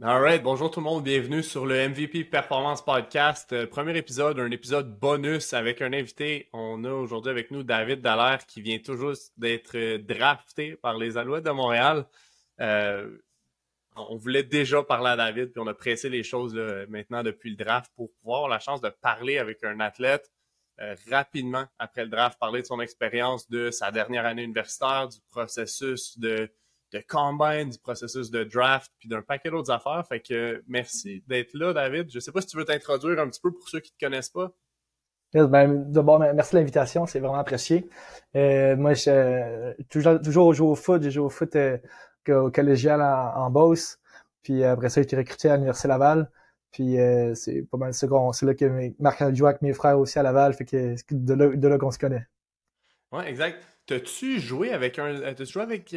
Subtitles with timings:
[0.00, 3.52] Alright, bonjour tout le monde, bienvenue sur le MVP Performance Podcast.
[3.52, 6.48] Euh, premier épisode, un épisode bonus avec un invité.
[6.52, 11.16] On a aujourd'hui avec nous David Dallaire qui vient toujours d'être euh, drafté par les
[11.16, 12.06] Alouettes de Montréal.
[12.60, 13.10] Euh,
[13.96, 16.54] on voulait déjà parler à David, puis on a pressé les choses
[16.88, 20.30] maintenant depuis le draft pour pouvoir avoir la chance de parler avec un athlète
[21.10, 26.16] rapidement après le draft, parler de son expérience de sa dernière année universitaire, du processus
[26.20, 26.48] de
[26.92, 30.04] de combine, du processus de draft, puis d'un paquet d'autres affaires.
[30.08, 32.10] Fait que merci d'être là, David.
[32.10, 34.30] Je sais pas si tu veux t'introduire un petit peu pour ceux qui te connaissent
[34.30, 34.52] pas.
[35.32, 37.88] ben, d'abord, merci de l'invitation, c'est vraiment apprécié.
[38.36, 41.78] Euh, moi, je toujours, toujours joué au foot, j'ai joué au foot euh,
[42.28, 43.98] au collégial en, en, Beauce.
[44.42, 46.30] Puis après ça, j'ai été recruté à l'Université Laval.
[46.70, 50.18] Puis euh, c'est pas mal c'est là que Marc a joué avec mes frères aussi
[50.18, 52.26] à Laval, fait que de là, de là qu'on se connaît.
[53.10, 53.64] Ouais, exact.
[53.86, 55.18] T'as-tu joué avec un.
[55.18, 55.94] T'as-tu joué avec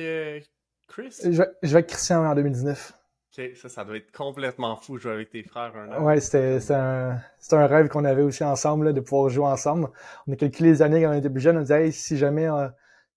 [0.92, 1.16] Chris?
[1.24, 2.94] Je vais, je vais avec Christian en 2019.
[3.38, 6.04] Ok, ça, ça doit être complètement fou jouer avec tes frères un an.
[6.04, 7.18] Ouais, c'était un,
[7.52, 9.88] un rêve qu'on avait aussi ensemble, de pouvoir jouer ensemble.
[10.28, 12.48] On a calculé les années quand on était plus jeunes, on disait, hey, si jamais
[12.48, 12.68] euh,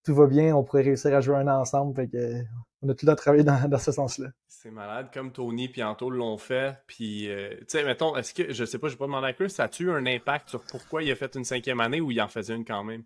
[0.04, 1.96] tout va bien, on pourrait réussir à jouer un an ensemble.
[1.96, 2.42] Fait que,
[2.82, 4.28] on a tout le temps travaillé dans, dans ce sens-là.
[4.46, 6.76] C'est malade, comme Tony et Anto l'ont fait.
[6.86, 9.32] Puis, euh, tu sais, mettons, est-ce que, je sais pas, je vais pas demander à
[9.32, 12.20] Chris, ça a-tu un impact sur pourquoi il a fait une cinquième année ou il
[12.20, 13.02] en faisait une quand même?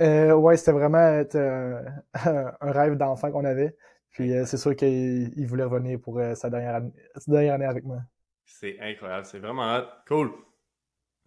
[0.00, 1.82] Euh, ouais, c'était vraiment euh,
[2.60, 3.76] un rêve d'enfant qu'on avait.
[4.10, 7.66] Puis euh, c'est sûr qu'il voulait revenir pour euh, sa, dernière année, sa dernière année
[7.66, 7.98] avec moi.
[8.44, 10.32] C'est incroyable, c'est vraiment cool.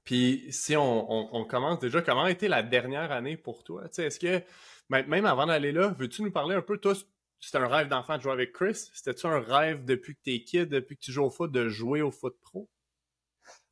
[0.04, 3.84] Puis si on, on, commence déjà, comment a été la dernière année pour toi?
[3.86, 4.42] Est-ce que,
[4.90, 6.94] même avant d'aller là, veux-tu nous parler un peu, toi,
[7.40, 8.90] c'était un rêve d'enfant de jouer avec Chris?
[8.94, 12.02] C'était-tu un rêve depuis que t'es kid, depuis que tu joues au foot, de jouer
[12.02, 12.68] au foot pro?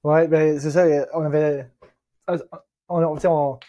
[0.04, 1.68] Ouais, ben c'est ça, on avait...
[2.92, 3.60] On, on,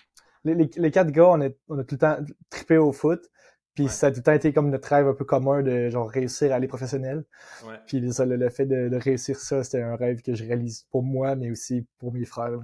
[0.45, 2.17] les, les, quatre gars, on a, on a tout le temps
[2.51, 3.31] trippé au foot.
[3.75, 6.09] Puis ça a tout le temps été comme notre rêve un peu commun de genre
[6.11, 7.25] réussir à aller professionnel.
[7.65, 7.77] Ouais.
[7.87, 11.51] Puis le, fait de, réussir ça, c'était un rêve que je réalise pour moi, mais
[11.51, 12.59] aussi pour mes frères.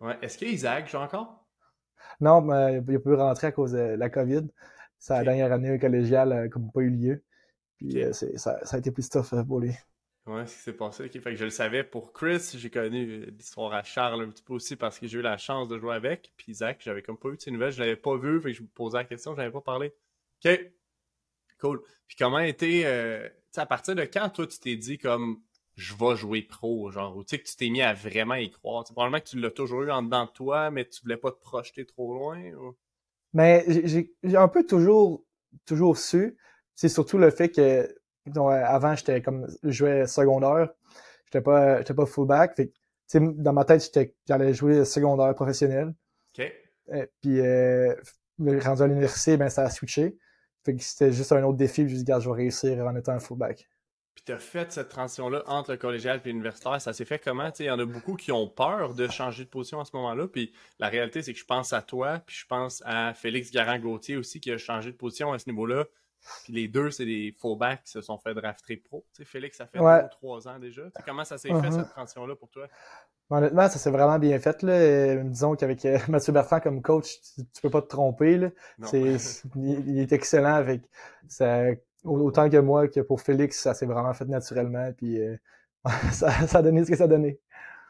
[0.00, 0.18] Ouais.
[0.20, 1.46] Est-ce qu'Isaac joue encore?
[2.20, 4.48] Non, mais il a pu rentrer à cause de la COVID.
[4.98, 7.24] Sa dernière année collégiale n'a comme pas eu lieu.
[7.76, 9.72] Puis euh, ça, ça, a été plus tough euh, pour lui.
[10.26, 11.08] Ouais, ce qui s'est passé.
[11.08, 12.52] Fait que je le savais pour Chris.
[12.54, 15.68] J'ai connu l'histoire à Charles un petit peu aussi parce que j'ai eu la chance
[15.68, 16.32] de jouer avec.
[16.36, 17.72] Puis Isaac, j'avais comme pas eu de ses nouvelles.
[17.72, 18.40] Je l'avais pas vu.
[18.40, 19.32] Fait que je me posais la question.
[19.32, 19.92] Je n'avais pas parlé.
[20.44, 20.60] OK.
[21.58, 21.82] Cool.
[22.06, 22.82] Puis comment était.
[22.84, 25.42] Euh, à partir de quand, toi, tu t'es dit comme
[25.74, 28.50] je vais jouer pro, genre, ou tu sais, que tu t'es mis à vraiment y
[28.50, 28.84] croire?
[28.84, 31.32] T'sais, probablement que tu l'as toujours eu en dedans de toi, mais tu voulais pas
[31.32, 32.40] te projeter trop loin?
[33.32, 35.24] Mais j'ai un peu toujours,
[35.64, 36.36] toujours su.
[36.74, 37.88] C'est surtout le fait que
[38.36, 40.68] avant, j'étais comme je jouais secondaire.
[41.26, 42.56] J'étais pas j'étais pas fullback.
[42.56, 42.72] Fait
[43.20, 43.90] dans ma tête,
[44.26, 45.94] j'allais jouer secondaire professionnel.
[46.32, 46.44] OK.
[46.92, 47.94] Et, puis euh,
[48.38, 50.16] rendu à l'université, ben ça a switché.
[50.64, 53.12] Fait que c'était juste un autre défi, je me dit, je vais réussir en étant
[53.12, 53.68] un fullback.
[54.14, 56.80] Puis tu as fait cette transition-là entre le collégial et l'universitaire.
[56.80, 57.50] Ça s'est fait comment?
[57.58, 60.28] Il y en a beaucoup qui ont peur de changer de position à ce moment-là.
[60.28, 64.16] Puis la réalité, c'est que je pense à toi, puis je pense à Félix Garand-Gauthier
[64.16, 65.86] aussi qui a changé de position à ce niveau-là.
[66.44, 69.04] Puis les deux, c'est des fullbacks qui se sont fait drafter pro.
[69.24, 70.82] Félix, ça fait deux ou trois ans déjà.
[71.04, 71.80] comment ça s'est fait uh-huh.
[71.80, 72.68] cette transition-là pour toi?
[73.30, 74.62] Honnêtement, ça s'est vraiment bien fait.
[74.62, 74.72] Là.
[74.72, 78.36] Euh, disons qu'avec euh, Mathieu Bertrand comme coach, tu, peux pas te tromper.
[78.36, 78.50] Là.
[79.56, 80.82] Il, est excellent avec
[81.28, 81.64] ça,
[82.04, 84.92] autant que moi que pour Félix, ça s'est vraiment fait naturellement.
[84.92, 85.36] Puis euh,
[86.12, 87.40] ça, ça, a donné ce que ça a donné.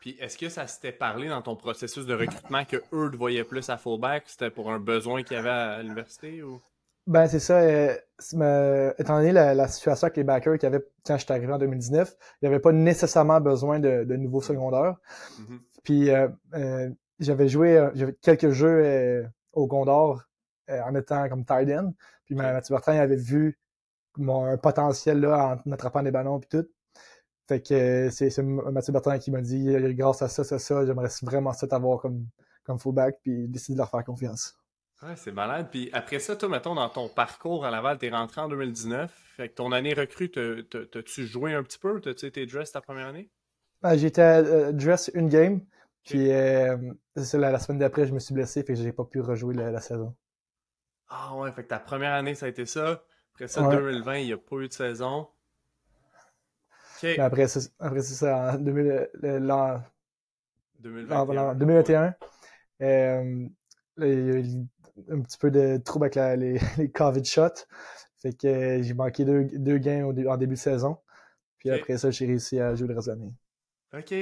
[0.01, 3.45] Puis est-ce que ça s'était parlé dans ton processus de recrutement que eux te voyaient
[3.45, 4.25] plus à fullback?
[4.27, 6.61] C'était pour un besoin qu'il y avait à l'université ou?
[7.07, 7.61] Ben, c'est ça.
[7.61, 11.59] Euh, étant donné la, situation avec les backers qu'il y avait quand j'étais arrivé en
[11.59, 14.97] 2019, il n'y avait pas nécessairement besoin de, de nouveaux secondaires.
[15.41, 15.59] Mm-hmm.
[15.83, 20.23] Puis euh, euh, j'avais joué euh, j'avais quelques jeux euh, au Gondor
[20.69, 21.93] en étant comme tight end.
[22.25, 23.59] Puis Mathieu Bertrand avait vu
[24.17, 26.69] mon un potentiel là en attrapant des ballons puis tout.
[27.49, 31.53] Fait que c'est Mathieu Bertrand qui m'a dit grâce à ça, ça, ça, j'aimerais vraiment
[31.53, 32.27] ça t'avoir comme,
[32.65, 34.57] comme fullback puis décider de leur faire confiance.
[35.03, 35.69] Ouais, c'est malade.
[35.71, 39.11] Puis après ça, toi, mettons, dans ton parcours à Laval, t'es rentré en 2019.
[39.37, 42.01] Fait que ton année recrue, t'as-tu joué un petit peu?
[42.01, 43.29] T'as-tu été dress ta première année?
[43.83, 45.61] Ben, J'étais euh, dress une game.
[46.05, 46.77] Puis euh,
[47.15, 50.15] la, semaine d'après, je me suis blessé, fait que j'ai pas pu rejouer la, saison.
[51.09, 53.05] Ah ouais, fait que ta première année, ça a été ça.
[53.35, 55.29] Après ça, 2020, il n'y a pas eu de saison.
[57.03, 59.11] Ben, après, ça, après ça, en 2000,
[60.81, 62.15] 2021, 2021
[62.83, 63.49] euh,
[65.11, 67.67] un petit peu de trouble avec les, les, COVID shots.
[68.21, 70.99] Fait que euh, j'ai manqué deux, deux games en début de saison.
[71.59, 73.33] Puis après ça, j'ai réussi à jouer le reste de l'année.
[73.95, 74.15] OK.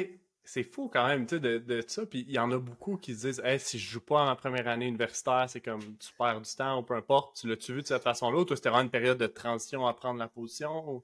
[0.43, 2.05] C'est fou quand même, tu sais, de, de, ça.
[2.07, 4.35] Puis il y en a beaucoup qui se disent, hey, si je joue pas en
[4.37, 7.37] première année universitaire, c'est comme tu perds du temps ou peu importe.
[7.37, 9.95] Tu l'as-tu vu de cette façon-là ou toi, c'était vraiment une période de transition à
[9.95, 11.03] prendre la position?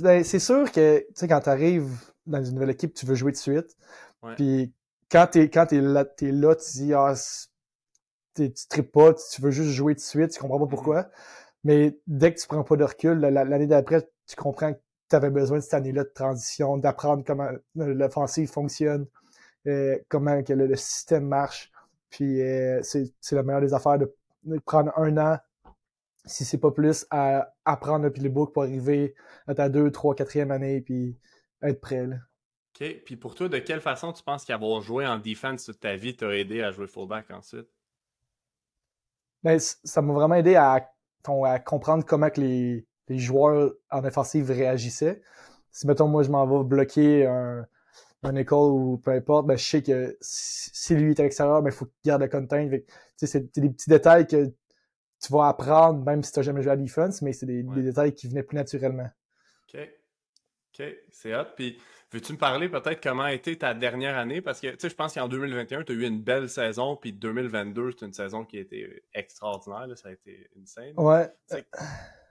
[0.00, 1.90] Ben, c'est sûr que, tu sais, quand tu arrives
[2.26, 3.76] dans une nouvelle équipe, tu veux jouer de suite.
[4.36, 4.72] Puis
[5.10, 7.14] quand t'es quand es là, là, tu dis ah,
[8.38, 10.68] tu tripes pas, tu veux juste jouer de suite, tu comprends pas mm-hmm.
[10.70, 11.08] pourquoi.
[11.64, 14.78] Mais dès que tu prends pas de recul, l'année d'après, tu comprends que
[15.10, 19.06] tu avais besoin de cette année-là de transition, d'apprendre comment l'offensive fonctionne,
[19.66, 21.70] euh, comment que le, système marche.
[22.10, 24.14] Puis euh, c'est la meilleure des affaires de,
[24.64, 25.38] prendre un an,
[26.24, 29.14] si c'est pas plus, à apprendre le playbook pour arriver
[29.46, 31.16] à ta deux, trois, quatrième année, puis
[31.62, 32.06] être prêt.
[32.06, 32.16] Là.
[32.80, 33.02] OK.
[33.04, 36.16] Puis pour toi, de quelle façon tu penses qu'avoir joué en defense toute ta vie
[36.16, 37.68] t'a aidé à jouer fullback ensuite?
[39.42, 40.90] Ben, ça m'a vraiment aidé à,
[41.44, 45.22] à comprendre comment que les, les, joueurs en offensive réagissaient.
[45.70, 47.66] Si, mettons, moi, je m'en vais bloquer un,
[48.22, 51.70] un école ou peu importe, ben, je sais que si lui est à l'extérieur, ben,
[51.70, 52.68] il faut qu'il garde le contain.
[53.16, 54.46] C'est des petits détails que
[55.20, 57.82] tu vas apprendre, même si tu n'as jamais joué à defense, mais c'est des, des,
[57.82, 59.08] détails qui venaient plus naturellement.
[59.68, 59.80] OK.
[60.78, 61.46] OK, c'est hot.
[61.56, 61.78] Puis
[62.10, 64.40] Veux-tu me parler peut-être comment a été ta dernière année?
[64.40, 67.12] Parce que, tu sais, je pense qu'en 2021, tu as eu une belle saison, puis
[67.12, 70.94] 2022, c'est une saison qui a été extraordinaire, ça a été une scène.
[70.96, 71.30] Ouais.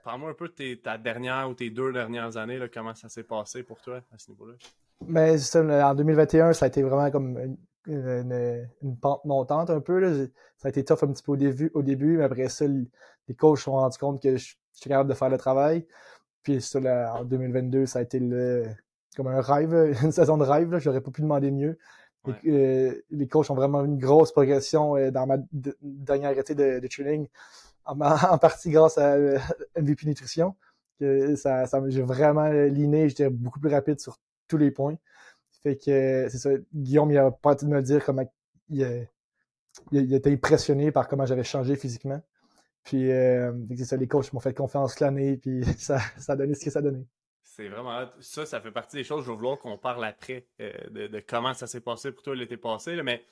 [0.02, 3.22] Parle-moi un peu de ta dernière ou tes deux dernières années, là, comment ça s'est
[3.22, 4.54] passé pour toi à ce niveau-là?
[5.06, 8.68] Mais en 2021, ça a été vraiment comme une,
[9.00, 10.00] pente montante un peu.
[10.00, 10.26] Là.
[10.56, 13.34] Ça a été tough un petit peu au début, au début mais après ça, les
[13.36, 15.86] coachs se sont rendus compte que je, suis capable de faire le travail.
[16.42, 16.80] Puis ça,
[17.14, 18.64] en 2022, ça a été le,
[19.18, 20.70] comme un rêve, une saison de rêve.
[20.70, 21.76] Là, j'aurais pas pu demander mieux.
[22.46, 25.38] Euh, les coachs ont vraiment une grosse progression euh, dans ma
[25.82, 27.26] dernière été de, training,
[27.84, 29.38] en, partie grâce à euh,
[29.76, 30.54] MVP Nutrition.
[31.00, 34.96] Que ça, ça j'ai vraiment liné, j'étais beaucoup plus rapide sur tous les points.
[35.62, 36.50] Fait que c'est ça.
[36.74, 38.28] Guillaume, il a pas de me dire comment
[38.68, 39.08] il,
[39.92, 42.20] il, était impressionné par comment j'avais changé physiquement.
[42.84, 46.64] Puis c'est ça, les coachs m'ont fait confiance l'année, puis ça, ça a donné ce
[46.64, 47.06] que ça a donné.
[47.58, 49.24] C'est vraiment ça, ça fait partie des choses.
[49.24, 52.56] Je vais vouloir qu'on parle après euh, de, comment ça s'est passé pour toi l'été
[52.56, 53.02] passé.
[53.02, 53.24] mais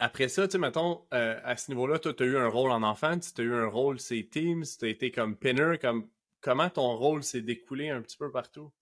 [0.00, 2.82] après ça, tu sais, mettons, euh, à ce niveau-là, tu as eu un rôle en
[2.82, 6.08] enfant, tu as eu un rôle c'est Teams, tu as été comme pinner, comme
[6.40, 8.72] comment ton rôle s'est découlé un petit peu partout?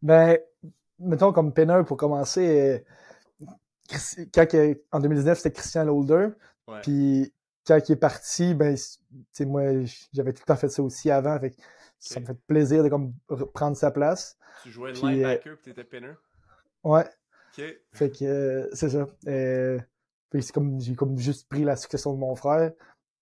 [0.00, 0.38] Ben,
[0.98, 2.82] mettons comme pinner pour commencer,
[3.38, 3.46] euh,
[4.32, 4.46] quand
[4.92, 6.28] en 2019, c'était Christian Lolder.
[6.82, 7.34] Puis
[7.66, 8.74] quand il est parti, ben,
[9.40, 9.62] moi,
[10.14, 11.38] j'avais tout le temps fait ça aussi avant.
[11.38, 11.54] Fait
[12.02, 13.14] ça me fait plaisir de comme
[13.54, 14.36] prendre sa place.
[14.62, 16.14] Tu jouais puis, linebacker et t'étais pinner?
[16.82, 17.04] Ouais.
[17.56, 17.64] OK.
[17.92, 19.06] Fait que euh, c'est ça.
[19.28, 19.78] Euh,
[20.30, 22.72] puis c'est comme j'ai comme juste pris la succession de mon frère.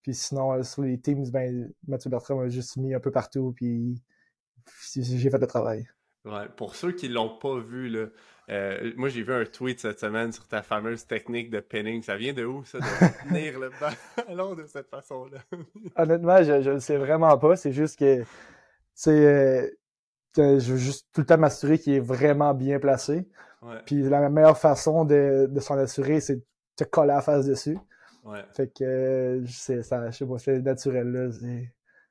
[0.02, 3.52] Puis sinon, euh, sur les teams, ben Mathieu Bertrand m'a juste mis un peu partout.
[3.54, 4.02] Puis
[4.94, 5.86] j'ai fait le travail.
[6.24, 6.48] Ouais.
[6.56, 8.06] Pour ceux qui l'ont pas vu, là,
[8.96, 12.02] moi j'ai vu un tweet cette semaine sur ta fameuse technique de pinning.
[12.02, 12.84] Ça vient de où ça, de
[13.28, 15.38] tenir le ballon de cette façon-là?
[15.96, 17.56] Honnêtement, je ne sais vraiment pas.
[17.56, 18.24] C'est juste que
[19.00, 19.66] c'est euh,
[20.36, 23.26] je veux juste tout le temps m'assurer qu'il est vraiment bien placé.
[23.86, 26.44] Puis la meilleure façon de, de s'en assurer, c'est de
[26.76, 27.78] te coller la face dessus.
[28.24, 28.44] Ouais.
[28.54, 31.30] Fait que euh, c'est ça, je sais pas, c'est naturel là.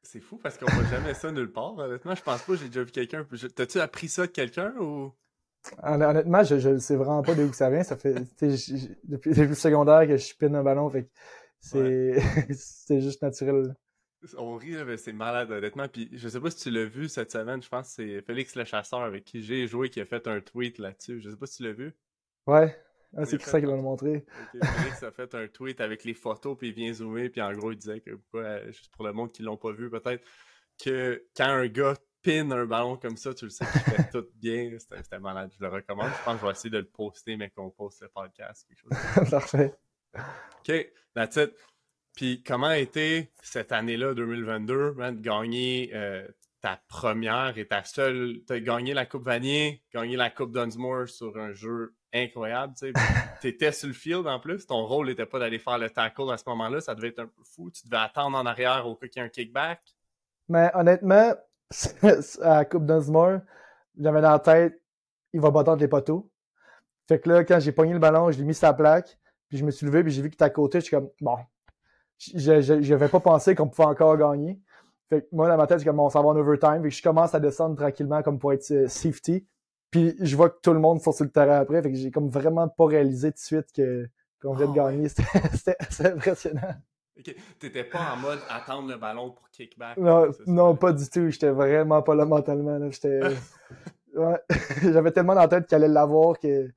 [0.01, 1.77] C'est fou parce qu'on voit jamais ça nulle part.
[1.77, 3.23] Honnêtement, je pense pas que j'ai déjà vu quelqu'un.
[3.55, 5.11] T'as-tu appris ça de quelqu'un ou?
[5.83, 7.83] Honnêtement, je, ne sais vraiment pas d'où ça vient.
[7.83, 11.07] Ça fait depuis, depuis le secondaire que je spinne un ballon, fait
[11.59, 12.19] c'est
[12.51, 13.75] c'est juste naturel.
[14.37, 15.87] On rit, mais c'est malade, honnêtement.
[15.87, 18.55] Puis je sais pas si tu l'as vu cette semaine, je pense que c'est Félix
[18.55, 21.21] le chasseur avec qui j'ai joué qui a fait un tweet là-dessus.
[21.21, 21.95] Je sais pas si tu l'as vu.
[22.47, 22.77] Ouais.
[23.15, 24.25] Ah, c'est ça qu'il va nous montrer.
[24.51, 27.71] Félix a fait un tweet avec les photos, puis il vient zoomer, puis en gros,
[27.71, 28.11] il disait que,
[28.67, 30.23] juste pour le monde qui l'ont pas vu, peut-être,
[30.77, 34.27] que quand un gars pin un ballon comme ça, tu le sais qu'il fait tout
[34.35, 34.77] bien.
[34.77, 36.11] C'était malade, je le recommande.
[36.17, 38.67] Je pense que je vais essayer de le poster, mais qu'on poste le podcast.
[38.67, 39.73] Quelque chose Parfait.
[40.13, 41.53] OK, that's it.
[42.19, 46.27] Puis comment a été cette année-là, 2022, de gagner euh,
[46.59, 48.41] ta première et ta seule.
[48.45, 52.73] Tu as gagné la Coupe Vanier, gagné la Coupe Dunsmore sur un jeu incroyable.
[52.77, 52.91] Tu
[53.47, 54.67] étais sur le field en plus.
[54.67, 56.81] Ton rôle n'était pas d'aller faire le tackle à ce moment-là.
[56.81, 57.71] Ça devait être un peu fou.
[57.71, 59.79] Tu devais attendre en arrière au cas qu'il y ait un kickback.
[60.49, 61.35] Mais honnêtement,
[62.41, 63.39] à la Coupe Dunsmore,
[63.97, 64.81] j'avais dans la tête,
[65.31, 66.29] il va battre les poteaux.
[67.07, 69.63] Fait que là, quand j'ai pogné le ballon, je l'ai mis la plaque, puis je
[69.63, 70.81] me suis levé, puis j'ai vu qu'il était à côté.
[70.81, 71.37] Je suis comme, bon,
[72.19, 74.59] je n'avais pas pensé qu'on pouvait encore gagner.
[75.09, 76.83] Fait que moi, dans ma tête, j'ai comme on s'en va en overtime.
[76.83, 79.45] Fait que je commence à descendre tranquillement comme pour être euh, safety.
[79.89, 81.81] Puis je vois que tout le monde faut sur le terrain après.
[81.81, 84.07] Fait que j'ai comme vraiment pas réalisé tout de suite que
[84.41, 85.09] qu'on vient de ah gagner.
[85.53, 86.75] C'était impressionnant.
[87.17, 89.97] Ok, t'étais pas en mode attendre le ballon pour kickback.
[89.97, 91.29] Non, non pas du tout.
[91.29, 92.79] J'étais vraiment pas là mentalement.
[92.91, 93.19] J'étais.
[94.15, 94.39] ouais.
[94.83, 96.69] J'avais tellement dans la tête qu'elle allait l'avoir que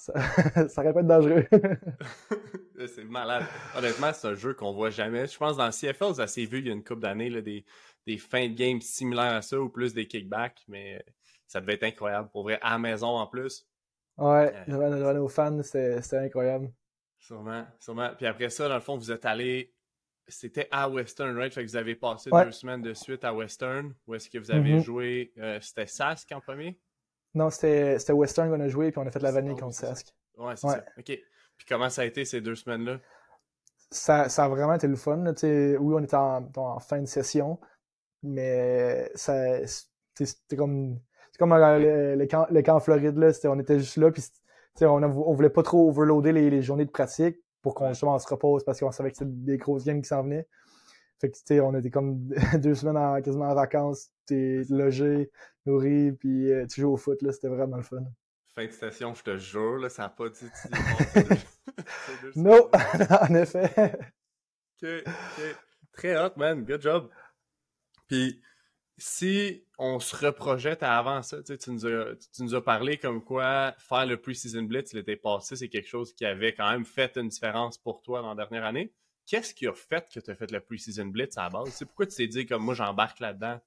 [0.00, 0.14] ça,
[0.68, 1.46] ça aurait pas être dangereux.
[2.86, 3.44] c'est malade.
[3.76, 5.26] Honnêtement, c'est un jeu qu'on voit jamais.
[5.26, 7.64] Je pense dans le CFL, ça s'est vu il y a une couple d'années, des,
[8.06, 11.04] des fins de game similaires à ça ou plus des kickbacks, mais
[11.46, 12.30] ça devait être incroyable.
[12.30, 13.66] Pour vrai, à la maison en plus.
[14.16, 16.72] Ouais, devant nos fans, c'était incroyable.
[17.18, 18.10] Sûrement, sûrement.
[18.16, 19.74] Puis après ça, dans le fond, vous êtes allé.
[20.28, 21.52] C'était à Western, right?
[21.52, 23.94] Fait que vous avez passé deux semaines de suite à Western.
[24.06, 24.84] Ou est-ce que vous avez mm-hmm.
[24.84, 25.32] joué.
[25.38, 26.78] Euh, c'était Sask en premier?
[27.34, 30.08] Non, c'était Western qu'on a joué, puis on a fait la vanille contre Sask.
[30.36, 30.84] Ouais, c'est ça.
[30.98, 31.04] OK.
[31.04, 32.98] Puis comment ça a été ces deux semaines-là?
[33.90, 35.22] Ça, ça, a vraiment été le fun.
[35.42, 37.58] oui, on était en, fin de session,
[38.22, 40.98] mais ça c'était comme.
[41.32, 43.30] C'est comme le, camp, le camp en Floride, là.
[43.44, 44.22] On était juste là, puis
[44.82, 48.64] on, on voulait pas trop overloader les, les journées de pratique pour qu'on se repose
[48.64, 50.46] parce qu'on savait que c'était des grosses games qui s'en venaient.
[51.20, 52.28] Fait que, tu sais, on était comme
[52.62, 55.30] deux semaines en, quasiment en vacances, t'es logé,
[55.66, 58.04] nourri, puis euh, tu joues au foot, là, c'était vraiment le fun.
[58.54, 60.46] Fin de station, je te jure, là, ça n'a pas dit...
[62.36, 63.96] non, en effet.
[64.82, 65.56] Ok, ok.
[65.92, 66.64] Très hot, man.
[66.64, 67.10] Good job.
[68.08, 68.40] Puis,
[68.96, 73.74] si on se reprojette avant ça, tu, nous as, tu nous as parlé comme quoi
[73.78, 77.28] faire le Preseason Blitz l'été passé, c'est quelque chose qui avait quand même fait une
[77.28, 78.92] différence pour toi dans la dernière année.
[79.30, 81.84] Qu'est-ce qui a fait que tu as fait le Preseason Blitz à la base?
[81.84, 83.60] Pourquoi tu t'es dit comme moi j'embarque là-dedans?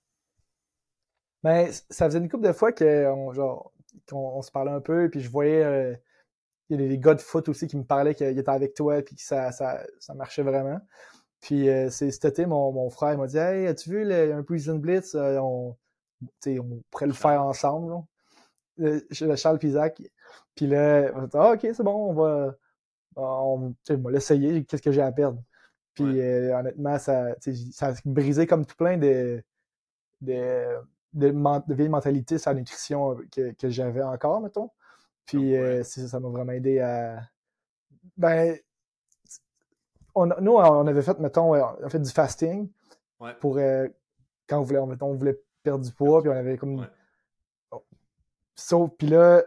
[1.41, 5.63] Ben, ça faisait une couple de fois qu'on se parlait un peu, puis je voyais
[5.63, 5.95] euh,
[6.67, 9.01] il y a des gars de foot aussi qui me parlaient qu'ils étaient avec toi
[9.01, 10.81] puis que ça, ça, ça marchait vraiment.
[11.39, 14.75] Puis euh, cet été, mon, mon frère m'a dit Hey, as-tu vu le, un Prison
[14.75, 15.15] Blitz?
[15.15, 15.77] Euh, on,
[16.45, 18.03] on pourrait le faire ensemble.
[18.81, 18.99] Euh,
[19.37, 20.01] Charles Pisac.
[20.55, 22.55] Puis là, on dit, ah, ok, c'est bon, on va.
[23.15, 25.39] On, va l'essayer, qu'est-ce que j'ai à perdre?
[25.93, 26.21] Puis
[26.51, 27.35] honnêtement, ça,
[27.71, 29.43] ça a brisé comme tout plein de,
[30.21, 30.77] de,
[31.13, 34.71] de, de vieilles mentalités sur la nutrition que, que j'avais encore, mettons.
[35.25, 37.21] Puis ça m'a vraiment aidé à.
[38.17, 38.57] Ben,
[40.15, 42.69] nous, on avait fait, mettons, on a fait du fasting
[43.39, 43.87] pour euh,
[44.47, 46.87] quand on voulait, on voulait perdre du poids, puis on avait comme.
[47.71, 47.83] Oh.
[48.55, 49.43] Sauf, puis là,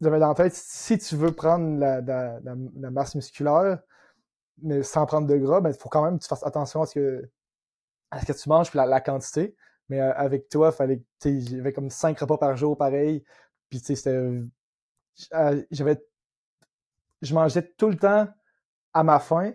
[0.00, 3.80] j'avais dans la tête, si tu veux prendre la, la, masse musculaire,
[4.62, 6.86] mais sans prendre de gras, ben, il faut quand même que tu fasses attention à
[6.86, 7.30] ce que,
[8.10, 9.56] à ce que tu manges, puis la, quantité.
[9.88, 13.24] Mais euh, avec toi, fallait, j'avais comme cinq repas par jour, pareil.
[13.70, 14.10] Puis, tu sais, c'était.
[14.10, 16.02] Euh, j'avais.
[17.22, 18.28] Je mangeais tout le temps
[18.92, 19.54] à ma faim,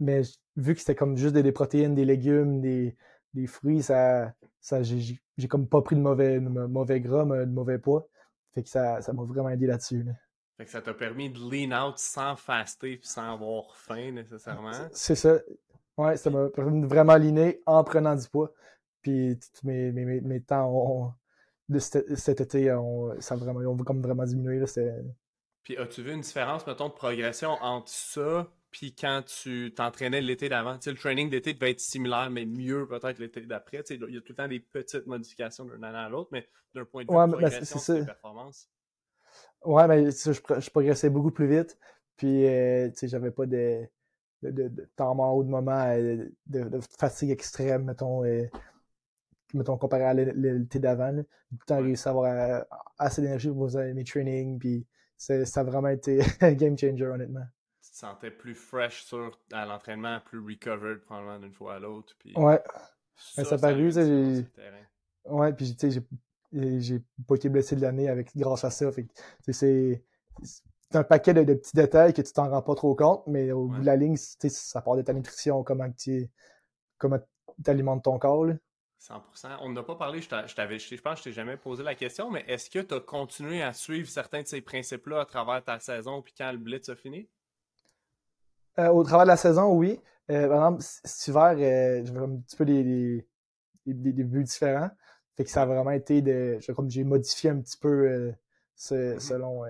[0.00, 0.22] mais
[0.56, 2.96] vu que c'était comme juste des, protéines, des légumes, des,
[3.34, 8.08] des fruits, ça, ça j'ai comme pas pris de mauvais, mauvais gras, de mauvais poids.
[8.54, 10.04] Fait que ça m'a vraiment aidé là-dessus.
[10.56, 14.72] Fait que ça t'a permis de lean out sans faster et sans avoir faim nécessairement.
[14.92, 15.38] C'est ça.
[15.96, 18.52] Ouais, ça m'a permis de vraiment leaner en prenant du poids.
[19.02, 21.14] Puis mes, mes, mes temps
[21.68, 22.66] de cet, été,
[23.20, 24.58] ça a vraiment, ont comme vraiment diminué.
[24.58, 24.66] Là,
[25.62, 30.48] puis as-tu vu une différence, mettons, de progression entre ça puis quand tu t'entraînais l'été
[30.48, 33.84] d'avant, le training d'été devait être similaire, mais mieux peut-être l'été d'après.
[33.90, 36.86] Il y a tout le temps des petites modifications d'un an à l'autre, mais d'un
[36.86, 38.70] point de vue de progression, de performance.
[39.64, 41.78] Ouais, mais je, progressais beaucoup plus vite.
[42.16, 43.86] Puis, euh, sais, j'avais pas de,
[44.42, 48.44] de, de, temps mort ou de moment euh, de, fatigue extrême, mettons, euh,
[49.54, 51.12] mettons comparé à l'été d'avant.
[51.14, 52.64] J'ai tout le temps réussi à avoir
[52.98, 54.58] assez d'énergie pour mes trainings.
[54.58, 57.46] Puis, ça a vraiment été un game changer, honnêtement
[57.92, 62.14] te sentais plus fresh sur à l'entraînement, plus recovered probablement d'une fois à l'autre.
[62.18, 62.60] Puis ouais.
[63.14, 64.46] Ça, ça, a paru, j'ai.
[65.26, 66.02] Ouais, puis tu sais, j'ai
[67.26, 68.90] pas été blessé de l'année avec grâce à ça.
[69.50, 70.02] C'est
[70.94, 73.80] un paquet de, petits détails que tu t'en rends pas trop compte, mais au bout
[73.80, 76.28] de la ligne, ça part de ta nutrition, comment tu
[76.98, 77.18] comment
[77.66, 78.44] alimentes ton corps.
[78.44, 78.54] Là.
[79.02, 79.58] 100%.
[79.62, 82.30] On n'a pas parlé, je, t'avais, je, pense que je t'ai jamais posé la question,
[82.30, 85.80] mais est-ce que tu as continué à suivre certains de ces principes-là à travers ta
[85.80, 87.28] saison puis quand le Blitz a fini?
[88.78, 90.00] Euh, au travers de la saison, oui.
[90.30, 93.26] Euh, par exemple, cet hiver, euh, j'avais un petit peu des,
[93.86, 94.90] des, des, buts différents.
[95.36, 96.58] Fait que ça a vraiment été de.
[96.74, 98.32] Comme j'ai modifié un petit peu
[98.76, 99.18] mm-hmm.
[99.18, 99.62] selon,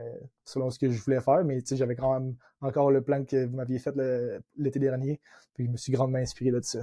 [0.45, 3.57] selon ce que je voulais faire, mais j'avais quand même encore le plan que vous
[3.57, 3.95] m'aviez fait
[4.57, 5.21] l'été dernier.
[5.55, 6.81] Puis je me suis grandement inspiré de ça.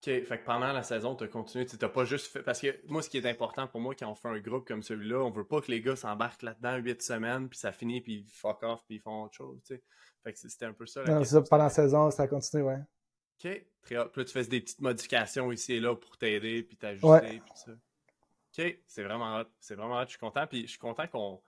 [0.00, 2.42] OK, fait que pendant la saison, tu as continué, tu n'as pas juste fait.
[2.42, 4.82] Parce que moi, ce qui est important pour moi quand on fait un groupe comme
[4.82, 8.24] celui-là, on veut pas que les gars s'embarquent là-dedans huit semaines, puis ça finit, puis
[8.24, 9.58] ils fuck off, puis ils font autre chose.
[9.64, 9.82] sais.
[10.22, 11.02] Fait que c'était un peu ça.
[11.02, 12.78] non, ça, pendant la saison, ça a continué, ouais.
[13.44, 14.08] OK, très hot.
[14.12, 17.40] Puis là, tu fais des petites modifications ici et là pour t'aider, puis t'ajuster, ouais.
[17.44, 17.72] puis ça.
[18.58, 19.46] OK, c'est vraiment hot.
[19.60, 20.04] C'est vraiment hot.
[20.04, 21.40] Je suis content, puis je suis content qu'on.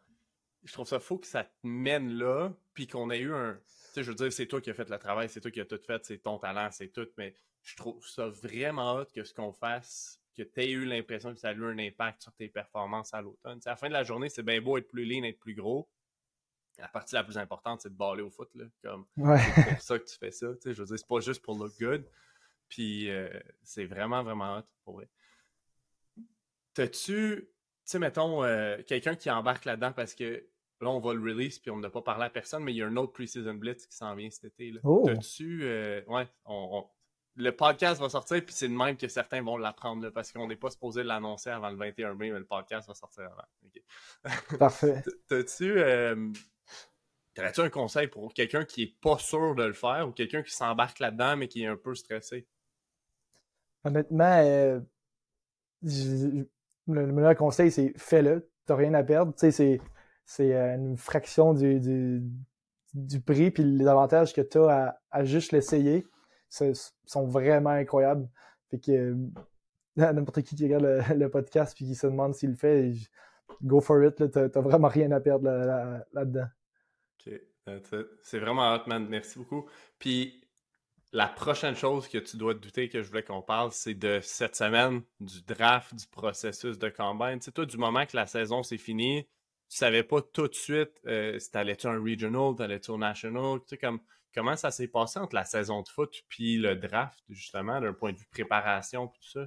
[0.65, 3.55] Je trouve ça fou que ça te mène là, puis qu'on ait eu un.
[3.55, 5.61] Tu sais, je veux dire, c'est toi qui as fait le travail, c'est toi qui
[5.61, 9.25] as tout fait, c'est ton talent, c'est tout, mais je trouve ça vraiment hot que
[9.25, 12.33] ce qu'on fasse, que tu aies eu l'impression que ça a eu un impact sur
[12.35, 13.59] tes performances à l'automne.
[13.65, 15.89] À la fin de la journée, c'est bien beau être plus lean, être plus gros.
[16.79, 18.51] la partie la plus importante, c'est de baller au foot.
[18.55, 19.39] Là, comme, Ouais.
[19.55, 20.47] C'est pour ça que tu fais ça.
[20.55, 22.07] tu sais, Je veux dire, c'est pas juste pour look good.
[22.69, 23.29] Puis euh,
[23.63, 25.09] c'est vraiment, vraiment hot pour vrai.
[26.75, 27.47] T'as-tu, tu
[27.85, 30.47] sais, mettons, euh, quelqu'un qui embarque là-dedans parce que
[30.81, 32.83] là, on va le release puis on n'a pas parlé à personne, mais il y
[32.83, 34.71] a un autre Preseason Blitz qui s'en vient cet été.
[34.71, 34.81] Là.
[34.85, 35.03] Oh.
[35.07, 36.91] T'as-tu, euh, ouais, on, on-
[37.37, 40.49] le podcast va sortir puis c'est de même que certains vont l'apprendre là, parce qu'on
[40.49, 43.47] n'est pas supposé l'annoncer avant le 21 mai, mais le podcast va sortir avant.
[44.59, 45.03] Parfait.
[45.29, 45.79] T'as-tu.
[45.79, 46.31] Euh,
[47.33, 50.51] T'aurais-tu un conseil pour quelqu'un qui est pas sûr de le faire ou quelqu'un qui
[50.53, 52.49] s'embarque là-dedans mais qui est un peu stressé?
[53.85, 54.81] Honnêtement, euh,
[56.95, 58.49] le, le meilleur conseil, c'est fais-le.
[58.67, 59.33] T'as rien à perdre.
[59.33, 59.81] Tu sais, c'est,
[60.25, 61.81] c'est euh, une fraction du,
[62.95, 66.07] du, prix puis les avantages que tu as à, à juste l'essayer
[66.49, 68.29] sont vraiment incroyables.
[68.71, 69.17] Fait que euh,
[69.97, 72.93] n'importe qui qui regarde le, podcast puis qui se demande s'il le fait,
[73.63, 74.31] go for it.
[74.31, 76.47] T'as, t'as vraiment rien à perdre là- là- là-dedans.
[77.27, 77.41] Ok.
[78.23, 79.07] C'est vraiment hot, man.
[79.09, 79.69] Merci beaucoup.
[79.99, 80.40] Puis
[81.13, 84.21] la prochaine chose que tu dois te douter que je voulais qu'on parle, c'est de
[84.23, 87.39] cette semaine, du draft, du processus de combine.
[87.39, 89.25] Tu sais, toi, du moment que la saison s'est finie,
[89.69, 93.71] tu savais pas tout de suite euh, si t'allais-tu un regional, t'allais-tu au national, tu
[93.71, 94.01] sais, comme
[94.35, 98.13] comment ça s'est passé entre la saison de foot puis le draft, justement, d'un point
[98.13, 99.47] de vue préparation puis tout ça?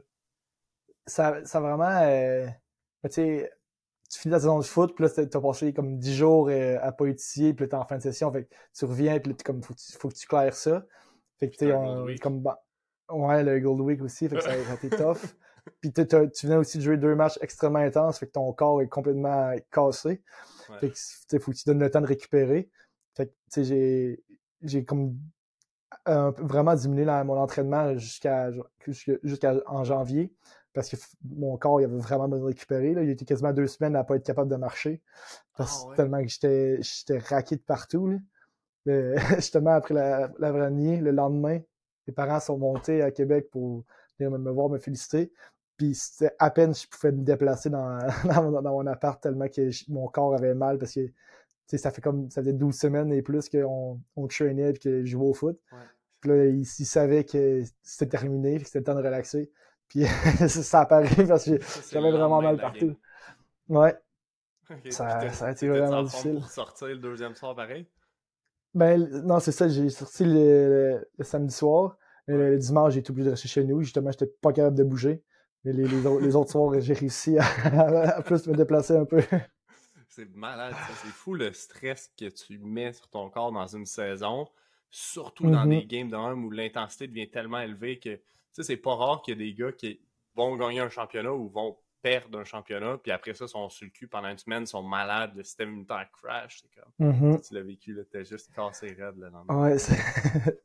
[1.07, 2.01] ça, ça vraiment.
[2.03, 2.47] euh,
[3.03, 6.77] ben, tu finis la saison de foot, puis là, t'as passé comme 10 jours euh,
[6.81, 8.31] à pas étudier, puis là, t'es en fin de session,
[8.77, 10.85] tu reviens, puis là, comme, faut, faut que tu claires ça.
[11.39, 12.21] Fait que, tu sais, Week.
[12.21, 12.63] comme, bah,
[13.09, 15.17] ouais, le Gold Week aussi, fait que ça, a été tough.
[15.81, 16.03] Puis tu
[16.47, 20.21] venais aussi de jouer deux matchs extrêmement intenses, fait que ton corps est complètement cassé.
[20.69, 20.79] Ouais.
[20.79, 22.69] Fait que, tu sais, faut que tu donnes le temps de récupérer.
[23.15, 24.23] Fait que, tu sais, j'ai,
[24.61, 25.17] j'ai comme
[26.05, 28.51] vraiment diminué la- mon entraînement jusqu'à,
[28.85, 30.33] jusqu'à, jusqu'à en janvier
[30.73, 32.93] parce que mon corps il avait vraiment besoin de récupérer.
[32.93, 33.03] Là.
[33.03, 35.01] Il était quasiment deux semaines à pas être capable de marcher.
[35.55, 35.95] Parce Ah ouais.
[35.95, 38.07] tellement que j'étais, j'étais raqué de partout.
[38.07, 38.17] Là.
[39.35, 41.59] Justement, après la, la le lendemain,
[42.07, 43.83] les parents sont montés à Québec pour
[44.19, 45.31] venir me, voir, me féliciter.
[45.77, 49.47] Puis c'était à peine je pouvais me déplacer dans, dans, mon- dans mon appart tellement
[49.47, 51.13] que mon corps avait mal parce que tu
[51.67, 55.03] sais, ça fait comme ça faisait 12 semaines et plus qu'on on traînait et que
[55.03, 55.59] je jouais au foot.
[55.71, 55.77] Ouais.
[56.19, 59.49] Puis là, ils, savaient que c'était terminé, que c'était le temps de relaxer.
[59.87, 60.05] Puis
[60.47, 61.59] ça a paru parce que
[61.91, 62.95] j'avais vraiment mal partout.
[63.69, 63.95] Ouais.
[64.89, 66.35] Ça- ça a été vraiment difficile.
[66.35, 67.87] Pour sortir le deuxième soir pareil?
[68.73, 71.97] Ben non, c'est ça, j'ai sorti le, samedi soir.
[72.27, 73.81] Le, le dimanche, j'ai été obligé de rester chez nous.
[73.81, 75.23] Justement, j'étais pas capable de bouger.
[75.63, 77.45] Mais les, les, autres, les autres soirs, j'ai réussi à,
[78.17, 79.21] à plus me déplacer un peu.
[80.07, 80.93] C'est malade, ça.
[80.95, 84.47] C'est fou le stress que tu mets sur ton corps dans une saison,
[84.91, 85.69] surtout dans Mhm.
[85.69, 89.21] des games de même où l'intensité devient tellement élevée que, tu sais, c'est pas rare
[89.23, 89.99] qu'il y a des gars qui
[90.35, 93.91] vont gagner un championnat ou vont perdre un championnat, puis après ça, sont sur le
[93.91, 97.41] cul pendant une semaine, sont malades, le système immunitaire crash, c'est comme, Mhm.
[97.41, 99.61] tu l'as vécu, là, t'es juste cassé raide le lendemain.
[99.63, 99.95] Ouais, c'est-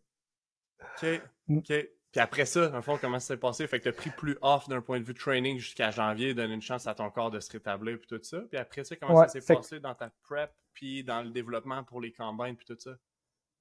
[0.81, 1.21] Ok,
[1.51, 1.89] ok.
[2.11, 3.67] Puis après ça, le fond, comment ça s'est passé?
[3.67, 6.63] Fait que t'as pris plus off d'un point de vue training jusqu'à janvier, donner une
[6.63, 8.41] chance à ton corps de se rétablir puis tout ça.
[8.51, 11.31] Puis après ça, comment Ouais, ça s'est que- passé dans ta prep puis dans le
[11.31, 12.93] développement pour les combines puis tout ça?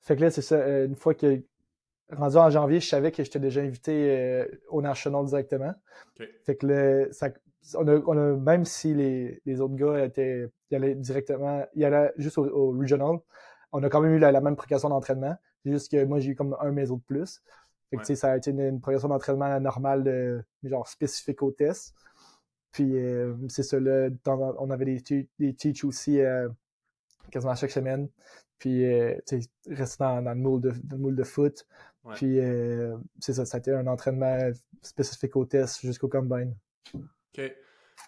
[0.01, 0.55] Fait que là, c'est ça.
[0.55, 1.43] euh, Une fois que
[2.11, 5.73] rendu en janvier, je savais que j'étais déjà invité euh, au National directement.
[6.45, 7.29] Fait que là, ça,
[7.75, 11.85] on a, on a- même si les, les autres gars étaient, ils allaient directement, ils
[11.85, 13.17] allaient juste au, au regional,
[13.71, 15.35] on a quand même eu la, la même progression d'entraînement.
[15.63, 17.41] C'est juste que moi, j'ai eu comme un maison de plus.
[17.89, 18.15] Fait que, Ouais.
[18.15, 21.93] ça a été une, une progression d'entraînement normale, de, genre spécifique au test.
[22.71, 26.49] Puis, euh, c'est ça, là, dans- on avait des, des teach aussi euh,
[27.31, 28.09] quasiment chaque semaine.
[28.59, 31.65] Puis, euh, tu sais, rester dans, dans le moule de, dans le moule de foot.
[32.07, 32.15] Ouais.
[32.15, 34.37] Puis, euh, c'est ça, ça a été un entraînement
[34.81, 36.55] spécifique au test jusqu'au combine.
[36.93, 37.41] OK.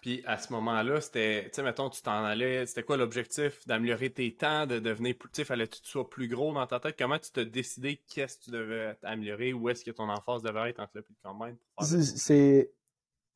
[0.02, 3.66] Puis à ce moment-là, c'était, tu sais, mettons, tu t'en allais, c'était quoi l'objectif?
[3.66, 6.66] D'améliorer tes temps, de devenir plus, tu sais, fallait que tu sois plus gros dans
[6.66, 6.94] ta tête?
[6.98, 9.52] Comment tu t'as décidé qu'est-ce que tu devais améliorer?
[9.52, 11.56] Où est-ce que ton emphase devait être entre le plus de combine?
[11.80, 12.70] C'est-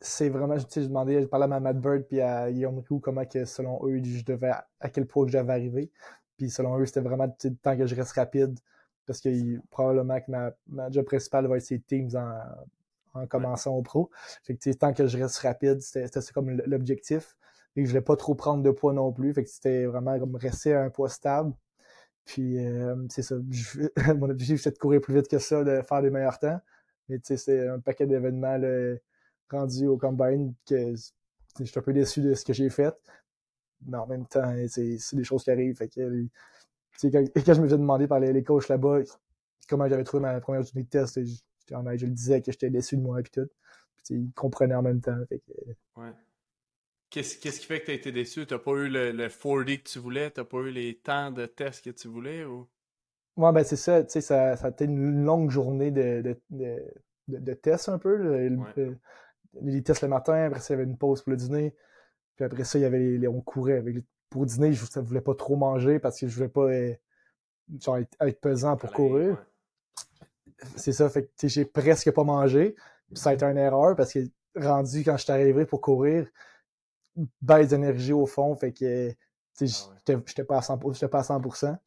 [0.01, 2.99] C'est vraiment, tu sais, je demandais, je parlais à Matt Bird puis à Guillaume Roux
[3.01, 5.91] comment que selon eux, je devais, à quel point je devais arriver.
[6.37, 8.59] Puis selon eux, c'était vraiment temps que je reste rapide
[9.07, 13.27] parce que il- probablement que ma, ma job principale va être ces teams en, en
[13.27, 14.11] commençant au pro.
[14.43, 17.37] Fait que tant que je reste rapide, c'était comme l'objectif.
[17.77, 19.33] Et que je voulais pas trop prendre de poids non plus.
[19.35, 21.53] Fait que c'était vraiment comme rester à un poids stable.
[22.25, 23.37] Puis euh, c'est ça.
[23.51, 23.81] Je-
[24.15, 26.61] mon objectif, c'était de courir plus vite que ça, de faire des meilleurs temps.
[27.09, 28.59] Mais tu sais, c'est un paquet d'événements
[29.51, 30.95] rendus au combine que
[31.61, 32.95] je suis un peu déçu de ce que j'ai fait.
[33.87, 35.77] Mais en même temps, c'est des choses qui arrivent.
[35.77, 36.29] Fait que, sais,
[37.03, 39.01] quand, quand je me faisais demander par les, les coachs là-bas
[39.69, 42.71] comment j'avais trouvé ma première journée de test, j'étais honnête, je le disais que j'étais
[42.71, 43.47] déçu de moi et tout.
[43.97, 45.17] Puis tu ils comprenaient en même temps.
[45.29, 45.53] Fait que,
[45.97, 46.13] Ouais.
[47.11, 48.45] Qu'est-ce qui fait que tu as été déçu?
[48.45, 50.31] T'as pas eu le, le 40 que tu voulais?
[50.31, 52.45] T'as pas eu les temps de tests que tu voulais?
[52.45, 52.69] Ou...
[53.37, 56.41] Ouais, ben c'est ça, tu sais, ça, ça a été une longue journée de, de,
[56.51, 58.49] de, de, tests un peu.
[59.63, 61.77] les tests le matin, après ça, il y avait une pause pour le dîner.
[62.35, 63.79] Puis après ça, il y avait les, on courait.
[63.79, 63.97] Avec
[64.35, 66.93] pour dîner, je ne voulais pas trop manger parce que je voulais pas euh,
[67.81, 69.47] genre, être, pesant pour courir.
[70.75, 72.75] C'est ça, fait que j'ai presque pas mangé.
[73.13, 74.19] ça a été une erreur parce que
[74.57, 76.27] rendu quand je suis arrivé pour courir,
[77.41, 79.13] baisse d'énergie au fond, fait que
[79.61, 80.95] ah j'étais pas à 100%.
[80.95, 81.79] J'étais pas à 100%.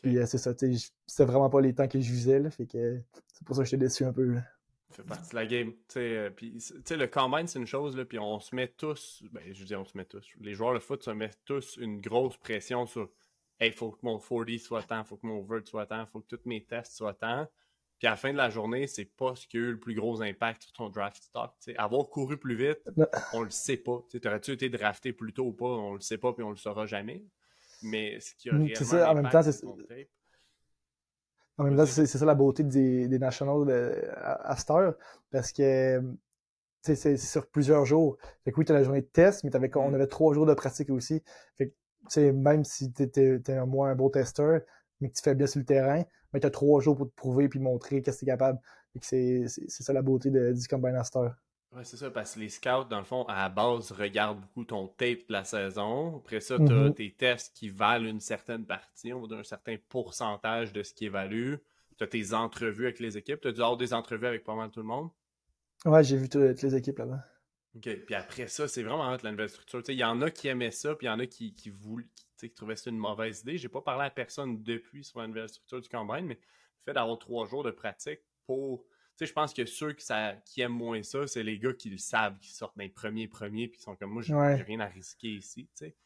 [0.00, 3.02] Puis euh, c'est ça, c'était vraiment pas les temps que je visais, là, fait que
[3.34, 4.34] c'est pour ça que j'étais déçu un peu.
[4.34, 4.42] Là.
[4.90, 5.72] Ça fait partie de la game.
[5.96, 9.76] Euh, le combine, c'est une chose, là, puis on se met tous, ben, je dis
[9.76, 13.10] on se met tous, les joueurs de foot se mettent tous une grosse pression sur
[13.60, 16.36] Hey, faut que mon 40 soit temps, faut que mon vert soit temps, faut que
[16.36, 17.46] tous mes tests soient temps.
[17.98, 19.94] Puis à la fin de la journée, c'est pas ce qui a eu le plus
[19.94, 21.52] gros impact sur ton draft stock.
[21.76, 22.80] Avoir couru plus vite,
[23.32, 24.00] on le sait pas.
[24.22, 26.86] T'aurais-tu été drafté plus tôt ou pas, on le sait pas, puis on le saura
[26.86, 27.24] jamais.
[27.82, 29.52] Mais ce qui a mm, réellement ça, en même temps, c'est
[31.58, 33.68] en même temps, c'est ça la beauté des, des Nationals
[34.16, 34.94] à, cette heure,
[35.30, 36.00] parce que
[36.82, 38.16] c'est sur plusieurs jours.
[38.44, 39.94] Fait que oui, tu as la journée de test, mais avais, on mm.
[39.94, 41.22] avait trois jours de pratique aussi.
[41.56, 41.74] Fait
[42.14, 44.60] que, même si tu es, un moins un beau testeur,
[45.00, 47.14] mais que tu fais bien sur le terrain, mais tu as trois jours pour te
[47.14, 48.60] prouver puis montrer qu'est-ce que tu es capable.
[49.00, 51.36] C'est ça la beauté de, du Combine Master.
[51.72, 54.64] Ouais, c'est ça, parce que les scouts, dans le fond, à la base, regardent beaucoup
[54.64, 56.16] ton tape de la saison.
[56.16, 56.94] Après ça, tu as mm-hmm.
[56.94, 60.94] tes tests qui valent une certaine partie, on va dire un certain pourcentage de ce
[60.94, 61.58] qui est valu.
[61.98, 63.40] Tu as tes entrevues avec les équipes.
[63.40, 65.10] Tu as dû avoir des entrevues avec pas mal tout le monde.
[65.84, 67.24] Ouais, j'ai vu toutes les équipes là-bas.
[67.76, 68.04] OK.
[68.06, 69.82] Puis après ça, c'est vraiment la nouvelle structure.
[69.88, 71.72] Il y en a qui aimaient ça, puis il y en a qui, qui,
[72.38, 73.58] qui, trouvaient ça une mauvaise idée.
[73.58, 76.94] J'ai pas parlé à personne depuis sur la nouvelle structure du combine, mais le fait
[76.94, 78.84] d'avoir trois jours de pratique pour
[79.18, 81.90] sais, je pense que ceux qui, ça, qui aiment moins ça, c'est les gars qui
[81.90, 84.80] le savent, qui sortent dans les premiers premiers, puis qui sont comme moi, j'ai rien
[84.80, 85.96] à risquer ici, tu sais.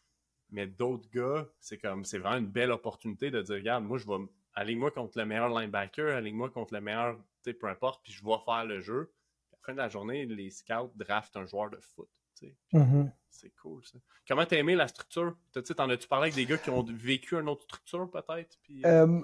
[0.51, 4.07] Mais d'autres gars, c'est comme, c'est vraiment une belle opportunité de dire, regarde, moi, je
[4.07, 4.19] vais,
[4.55, 8.25] aligne-moi contre le meilleur linebacker, aligne-moi contre le meilleur, tu sais, peu importe, puis je
[8.25, 9.13] vais faire le jeu.
[9.53, 12.11] à la fin de la journée, les scouts draftent un joueur de foot.
[12.73, 13.11] Mm-hmm.
[13.31, 13.99] C'est cool ça.
[14.27, 15.37] Comment t'as aimé la structure?
[15.53, 18.59] T'en as-tu parlé avec des gars qui ont vécu une autre structure peut-être?
[18.85, 19.21] Euh,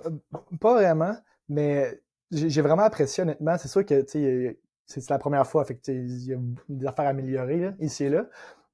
[0.61, 1.17] pas vraiment,
[1.49, 3.57] mais j'ai vraiment apprécié, honnêtement.
[3.59, 6.39] C'est sûr que c'est la première fois, fait il y a
[6.69, 8.27] des affaires à améliorer ici et là.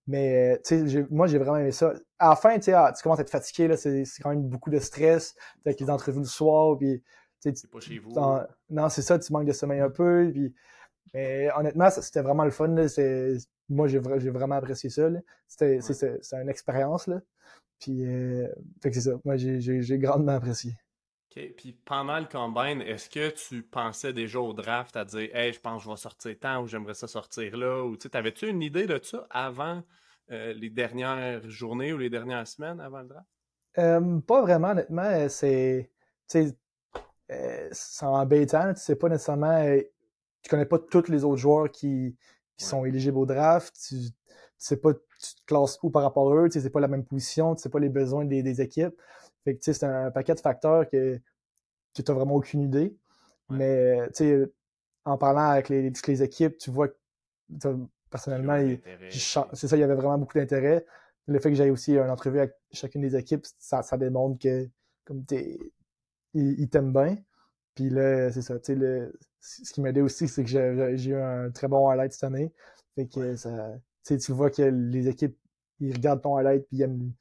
[0.06, 0.60] Mais
[1.10, 1.94] moi, j'ai vraiment aimé ça.
[2.18, 5.34] À la fin, ah, tu commences à être fatigué, c'est quand même beaucoup de stress,
[5.64, 7.02] avec les entrevues le soir, puis
[7.40, 8.14] c'est pas chez vous.
[8.70, 10.30] non, c'est ça, tu manques de sommeil un peu.
[10.32, 10.54] Puis,
[11.12, 12.68] mais honnêtement, c'était vraiment le fun.
[13.68, 15.08] moi, j'ai vraiment apprécié ça.
[15.48, 17.06] C'était c'est une expérience.
[17.06, 17.20] Là.
[17.78, 18.48] Puis, euh,
[18.82, 19.18] fait que c'est ça.
[19.24, 20.72] Moi, j'ai grandement apprécié.
[21.34, 25.60] Puis pendant le combine, est-ce que tu pensais déjà au draft à dire Hey, je
[25.60, 27.84] pense que je vais sortir tant ou j'aimerais ça sortir là?
[27.84, 29.82] Ou tu avais-tu une idée de ça avant
[30.30, 33.26] euh, les dernières journées ou les dernières semaines avant le draft?
[33.78, 35.02] Euh, pas vraiment, honnêtement.
[35.02, 35.90] Euh, c'est.
[36.28, 36.56] c'est
[38.02, 38.72] embêtant.
[38.72, 39.76] Tu sais pas nécessairement.
[40.42, 42.16] tu connais pas tous les autres joueurs qui,
[42.56, 43.74] sont éligibles au draft.
[43.88, 44.12] Tu, tu
[44.56, 47.04] sais pas tu te classes où par rapport à eux, tu sais pas la même
[47.04, 48.94] position, tu sais pas les besoins des, des équipes.
[49.44, 51.20] Fait que, c'est un paquet de facteurs que,
[51.94, 52.96] tu n'as vraiment aucune idée.
[53.50, 54.52] Mais, tu sais,
[55.04, 56.94] en parlant avec les, toutes les équipes, tu vois que,
[58.10, 58.58] personnellement,
[59.10, 60.86] c'est ça, il y avait vraiment beaucoup d'intérêt.
[61.26, 64.68] Le fait que j'aille aussi une entrevue avec chacune des équipes, ça, ça démontre que,
[65.04, 65.58] comme t'es,
[66.34, 67.16] ils, t'aiment bien.
[67.74, 71.16] Puis là, c'est ça, tu sais, ce qui m'a aidé aussi, c'est que j'ai eu
[71.16, 72.52] un très bon highlight cette année.
[72.94, 75.36] Fait que ça, tu vois que les équipes,
[75.80, 77.12] ils regardent ton highlight puis ils aiment,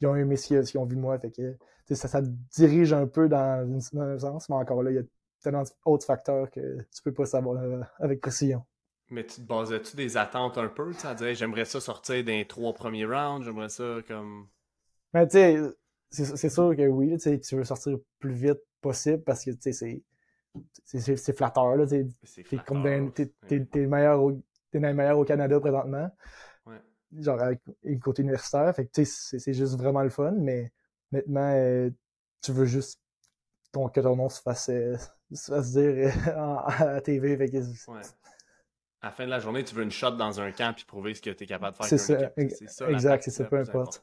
[0.00, 1.18] ils ont aimé ce qu'ils ont vu de moi.
[1.18, 1.56] Fait que,
[1.94, 2.20] ça, ça
[2.52, 5.02] dirige un peu dans, une, un sens, mais encore là, il y a
[5.42, 8.64] tellement d'autres facteurs que tu peux pas savoir euh, avec précision.
[9.10, 10.92] Mais tu te basais-tu des attentes un peu?
[10.94, 14.48] Tu dire j'aimerais ça sortir des trois premiers rounds, j'aimerais ça comme.
[15.12, 15.58] Mais tu sais,
[16.10, 20.02] c'est sûr que oui, tu veux sortir plus vite possible parce que tu sais,
[20.84, 21.76] c'est c'est flatteur.
[21.76, 22.06] Là, t'es,
[23.86, 26.10] meilleur au, t'es meilleur au Canada présentement
[27.20, 28.74] genre avec une côté universitaire.
[28.74, 30.72] Fait que tu sais, c'est juste vraiment le fun, mais
[31.10, 31.90] maintenant, euh,
[32.42, 33.00] tu veux juste
[33.72, 34.96] ton, que ton nom se fasse, euh,
[35.32, 37.36] se fasse dire euh, à la TV.
[37.36, 38.00] Fait que, ouais.
[39.00, 41.14] À la fin de la journée, tu veux une shot dans un camp puis prouver
[41.14, 41.98] ce que tu es capable de faire.
[41.98, 42.32] C'est ça,
[42.90, 44.02] exact, c'est ça, peu importe.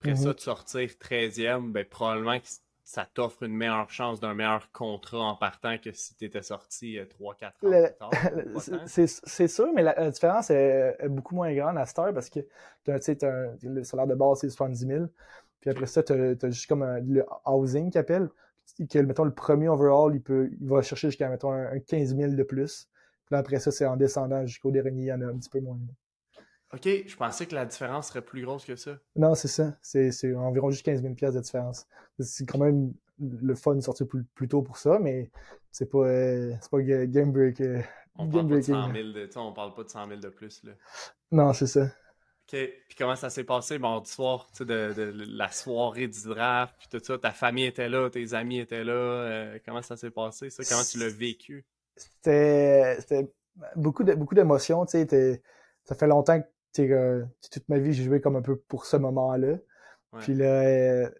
[0.00, 0.34] Après ça, mm-hmm.
[0.34, 2.46] de sortir 13e, ben, probablement que
[2.88, 6.96] ça t'offre une meilleure chance d'un meilleur contrat en partant que si tu étais sorti
[6.96, 8.86] 3-4 euh, ans plus tard.
[8.86, 12.40] C'est sûr, mais la, différence est, beaucoup moins grande à cette heure parce que
[12.88, 12.98] as
[13.62, 15.04] le salaire de base, c'est 70 000.
[15.60, 18.30] Puis après ça, tu as, juste comme le housing qui appelle.
[18.90, 22.32] Que, mettons, le premier overall, il, peut, il va chercher jusqu'à, mettons, un, 15 000
[22.32, 22.88] de plus.
[23.26, 25.60] Puis après ça, c'est en descendant jusqu'au dernier, il y en a un petit peu
[25.60, 25.76] moins.
[26.74, 28.98] OK, je pensais que la différence serait plus grosse que ça.
[29.16, 29.76] Non, c'est ça.
[29.80, 31.86] C'est environ juste 15 000 de différence.
[32.18, 35.30] C'est quand même le fun de sortir plus, tôt pour ça, mais
[35.72, 37.60] c'est pas, euh, pas game break.
[37.60, 37.80] Euh,
[38.16, 40.62] on, parle pas de 100 000 de, on parle pas de 100 000 de plus.
[40.64, 40.72] Là.
[41.32, 41.84] Non, c'est ça.
[41.84, 42.58] OK.
[42.88, 46.88] Puis comment ça s'est passé mardi soir, tu sais, de, la soirée du draft, puis
[46.90, 50.50] tout ça, ta famille était là, tes amis étaient là, euh, comment ça s'est passé,
[50.50, 50.62] ça?
[50.68, 51.64] Comment tu l'as vécu?
[51.96, 52.96] C'était
[53.74, 55.42] beaucoup de beaucoup d'émotions, tu sais,
[55.84, 56.46] ça fait longtemps que
[56.80, 59.56] euh, toute ma vie, j'ai joué comme un peu pour ce moment-là.
[60.20, 61.10] Puis là, euh,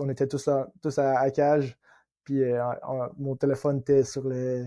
[0.00, 0.48] on était tous,
[0.82, 1.78] tous à, cage,
[2.24, 2.42] puis
[3.18, 4.66] mon téléphone était sur le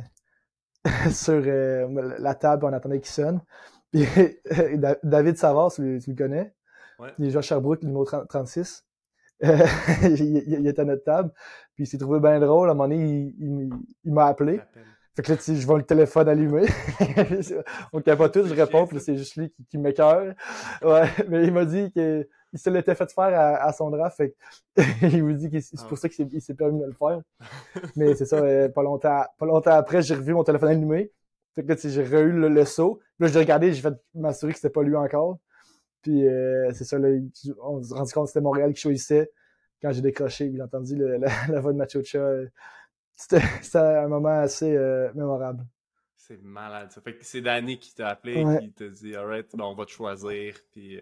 [1.11, 3.41] sur la table, on attendait qu'il sonne.
[3.91, 4.05] Puis
[5.03, 6.53] David Savard, tu, le connais?
[6.99, 7.09] Ouais.
[7.17, 8.85] Il est joué à Sherbrooke, numéro 36.
[9.41, 11.31] il, était à notre table.
[11.73, 12.69] Puis il s'est trouvé bien drôle.
[12.69, 13.69] À un moment donné, il,
[14.03, 14.61] il, m'a appelé.
[15.19, 16.65] Fait que là, je vois le téléphone allumé.
[17.91, 20.33] On pas tous, je réponds, puis c'est juste lui qui, qui m'écœure.
[20.81, 24.15] Ouais, mais il m'a dit qu'il se l'était fait faire à, son draft.
[24.15, 24.33] Fait
[25.01, 25.97] il me dit que c'est pour ah.
[25.97, 27.19] ça qu'il s'est permis de le faire.
[27.97, 31.11] mais c'est ça, euh, pas longtemps, pas longtemps après, j'ai revu mon téléphone allumé.
[31.53, 33.01] Fait que là, j'ai re-eu le, saut.
[33.19, 35.37] Là, j'ai regardé, j'ai fait m'assurer que c'était pas lui encore.
[36.01, 37.09] Puis euh, c'est ça, là,
[37.61, 39.29] on s'est rendu compte que c'était Montréal qui choisissait.
[39.81, 41.17] Quand j'ai décroché, j'ai entendu le,
[41.49, 42.25] la, voix de Machocha.
[43.33, 45.65] Euh, c'était un moment assez euh, mémorable.
[46.15, 46.91] C'est malade.
[46.91, 49.91] Ça fait que c'est Danny qui t'a appelé qui t'a dit Alright, on va te
[49.91, 50.55] choisir.
[50.71, 50.99] Puis,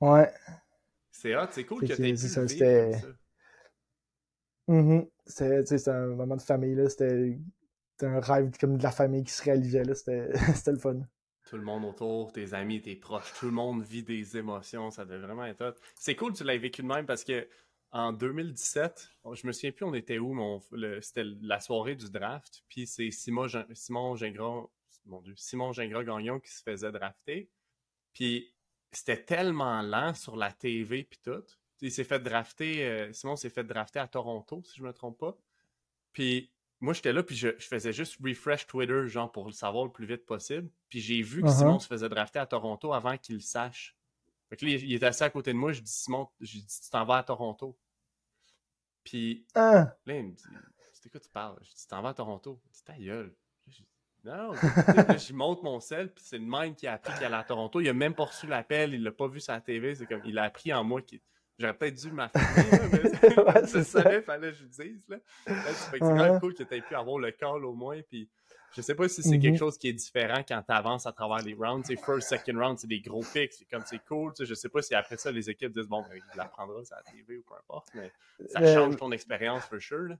[0.00, 0.32] Ouais.
[1.10, 3.00] C'est hot, c'est cool que, t'aies ça, c'était...
[4.66, 6.88] Mm C'était un moment de famille, là.
[6.88, 7.38] C'était
[8.02, 9.84] c'était un rêve comme de la famille qui se réalisait.
[9.84, 9.94] Là.
[9.94, 11.00] C'était, c'était le fun.
[11.48, 14.90] Tout le monde autour, tes amis, tes proches, tout le monde vit des émotions.
[14.90, 15.74] Ça devait vraiment être hot.
[15.94, 17.46] C'est cool que tu l'aies vécu de même parce que
[17.92, 22.64] en 2017, je me souviens plus on était où, mais c'était la soirée du draft.
[22.68, 24.64] Puis c'est Simon, Simon Gingras,
[25.04, 27.50] mon Dieu, Simon Gingras Gagnon qui se faisait drafter.
[28.14, 28.52] Puis
[28.90, 31.44] c'était tellement lent sur la TV puis tout.
[31.82, 35.18] Il s'est fait drafter, euh, Simon s'est fait drafter à Toronto, si je me trompe
[35.18, 35.36] pas.
[36.12, 36.50] Puis
[36.80, 40.06] moi, j'étais là, puis je, faisais juste refresh Twitter, genre, pour le savoir le plus
[40.06, 40.68] vite possible.
[40.88, 41.58] Puis j'ai vu que uh-huh.
[41.58, 43.96] Simon se faisait drafter à Toronto avant qu'il le sache.
[44.48, 46.66] Fait que là, il, était assis à côté de moi, je dis, Simon, je dis,
[46.66, 47.76] tu t'en vas à Toronto.
[49.04, 49.94] Puis ah.
[50.06, 50.44] là, il me dit,
[50.92, 51.58] c'est quoi tu parles?
[51.62, 52.60] Je dis, t'en vas à Toronto.
[52.66, 53.34] Il dit, ta gueule.
[54.24, 54.52] non,
[55.18, 57.80] je monte mon sel, puis c'est le même qui a appris qu'il allait à Toronto.
[57.80, 59.94] Il a même pas reçu l'appel, il l'a pas vu sur la TV.
[59.94, 61.20] C'est comme, il a appris en moi qu'il
[61.58, 64.14] J'aurais peut-être dû m'affirmer, mais ouais, c'est ça.
[64.14, 65.08] Il fallait que je le dise.
[65.08, 65.18] Là.
[65.46, 68.00] c'est quand même cool que tu aies pu avoir le call au moins.
[68.08, 68.28] Puis
[68.74, 69.58] je sais pas si c'est quelque mm-hmm.
[69.58, 71.86] chose qui est différent quand tu avances à travers les rounds.
[71.86, 73.52] C'est first, second round, c'est des gros picks.
[73.52, 74.32] C'est comme c'est cool.
[74.38, 77.02] Je sais pas si après ça, les équipes disent bon, ben, il l'apprendra sur la
[77.02, 77.88] TV ou peu importe.
[77.94, 78.12] Mais
[78.46, 80.08] ça euh, change ton expérience, for sure.
[80.08, 80.18] Là.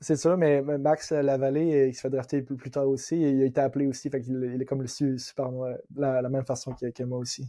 [0.00, 3.14] C'est ça, mais Max Lavallée, il se fait drafter plus, plus tard aussi.
[3.14, 4.10] Et il a été appelé aussi.
[4.10, 5.50] Fait qu'il il est comme le super
[5.94, 7.48] la, la même façon que, que moi aussi.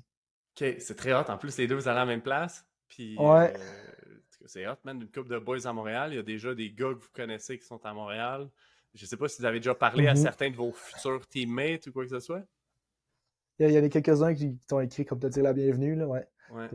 [0.56, 1.26] Ok, c'est très hot.
[1.28, 2.66] En plus, les deux, vous allez à la même place.
[2.88, 3.54] Puis, ouais.
[3.58, 5.02] Euh, c'est hot, man.
[5.02, 6.14] Une couple de boys à Montréal.
[6.14, 8.48] Il y a déjà des gars que vous connaissez qui sont à Montréal.
[8.96, 10.22] Je sais pas si vous avez déjà parlé à mm-hmm.
[10.22, 12.42] certains de vos futurs teammates ou quoi que ce soit.
[13.60, 16.28] Il y, en a quelques-uns qui t'ont écrit comme te dire la bienvenue, là, ouais.
[16.52, 16.70] ouais.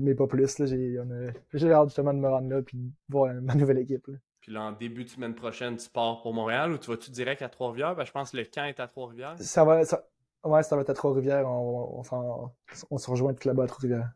[0.00, 0.66] mais, pas plus, là.
[0.66, 4.06] J'ai hâte justement de me rendre là puis de voir ma nouvelle équipe.
[4.06, 4.14] Là.
[4.40, 7.42] Puis là, en début de semaine prochaine, tu pars pour Montréal ou tu vas-tu direct
[7.42, 7.96] à Trois-Rivières?
[7.96, 9.34] Ben, je pense que le camp est à Trois-Rivières.
[9.40, 10.06] Ça va, ça,
[10.44, 11.48] ouais, ça va être à Trois-Rivières.
[11.48, 12.50] On, on,
[12.90, 14.12] on, se rejoint tout là-bas à Trois-Rivières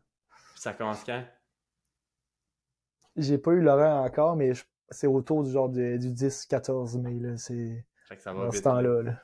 [0.59, 1.23] ça commence quand?
[3.15, 4.51] J'ai pas eu l'horaire encore, mais
[4.91, 7.19] c'est autour du genre du, 10-14 mai.
[7.19, 7.37] Là.
[7.37, 7.85] C'est
[8.17, 9.21] ça va dans ce temps-là.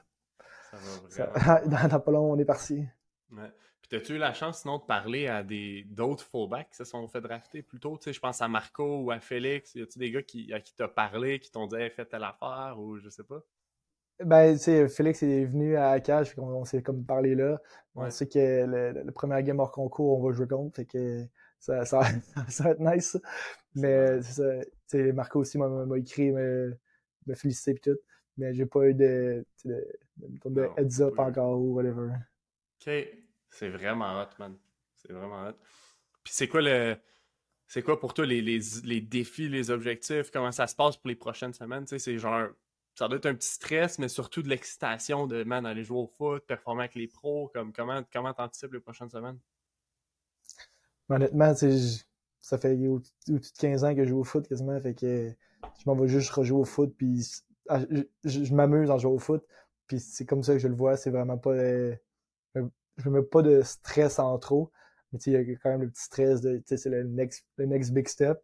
[0.72, 1.88] Ça va vraiment.
[1.90, 2.86] dans, pas long, on est parti.
[3.32, 3.52] Ouais.
[3.82, 7.08] Puis as-tu eu la chance sinon de parler à des d'autres fullbacks qui se sont
[7.08, 7.98] fait drafter plus tôt?
[7.98, 9.76] Tu sais, je pense à Marco ou à Félix.
[9.76, 12.24] Y a-tu des gars qui, à qui t'as parlé, qui t'ont dit hey, fais telle
[12.24, 13.42] affaire ou je sais pas?
[14.24, 17.60] Ben, tu sais, Félix est venu à Cage, on, on s'est comme parlé là.
[17.96, 21.26] On sait que le, premier game hors concours, on va jouer contre, fait que
[21.60, 22.02] ça, ça,
[22.50, 23.18] ça va être nice.
[23.76, 26.78] Mais c'est ça, sais, Marco aussi m'a écrit, me,
[27.28, 28.00] me féliciter et tout.
[28.38, 29.88] Mais j'ai pas eu de, de,
[30.46, 32.10] de, heads up encore ou whatever.
[32.82, 32.92] Ok,
[33.50, 34.58] c'est vraiment hot, man.
[34.96, 35.56] C'est vraiment hot.
[36.24, 36.98] Puis c'est quoi le.
[37.68, 40.30] C'est quoi pour toi les, les, les défis, les objectifs?
[40.32, 41.88] Comment ça se passe pour les prochaines semaines?
[41.88, 42.50] C'est genre
[42.96, 46.08] ça doit être un petit stress, mais surtout de l'excitation de man, aller jouer au
[46.08, 47.50] foot, performer avec les pros.
[47.50, 49.38] Comme, comment comment t'anticipes les prochaines semaines?
[51.10, 51.54] Honnêtement,
[52.46, 54.80] ça fait au-dessus de 15 ans que je joue au foot quasiment.
[54.80, 55.34] Fait que
[55.80, 56.94] je m'en vais juste rejouer au foot.
[56.96, 57.42] Puis
[58.24, 59.44] je, m'amuse en jouant au foot.
[59.88, 60.96] Puis c'est comme ça que je le vois.
[60.96, 61.54] C'est vraiment pas.
[61.54, 61.96] Euh,
[62.54, 64.72] je me mets pas de stress en trop.
[65.12, 66.62] Mais il y a quand même le petit stress de.
[66.68, 68.38] C'est le next, le next big step.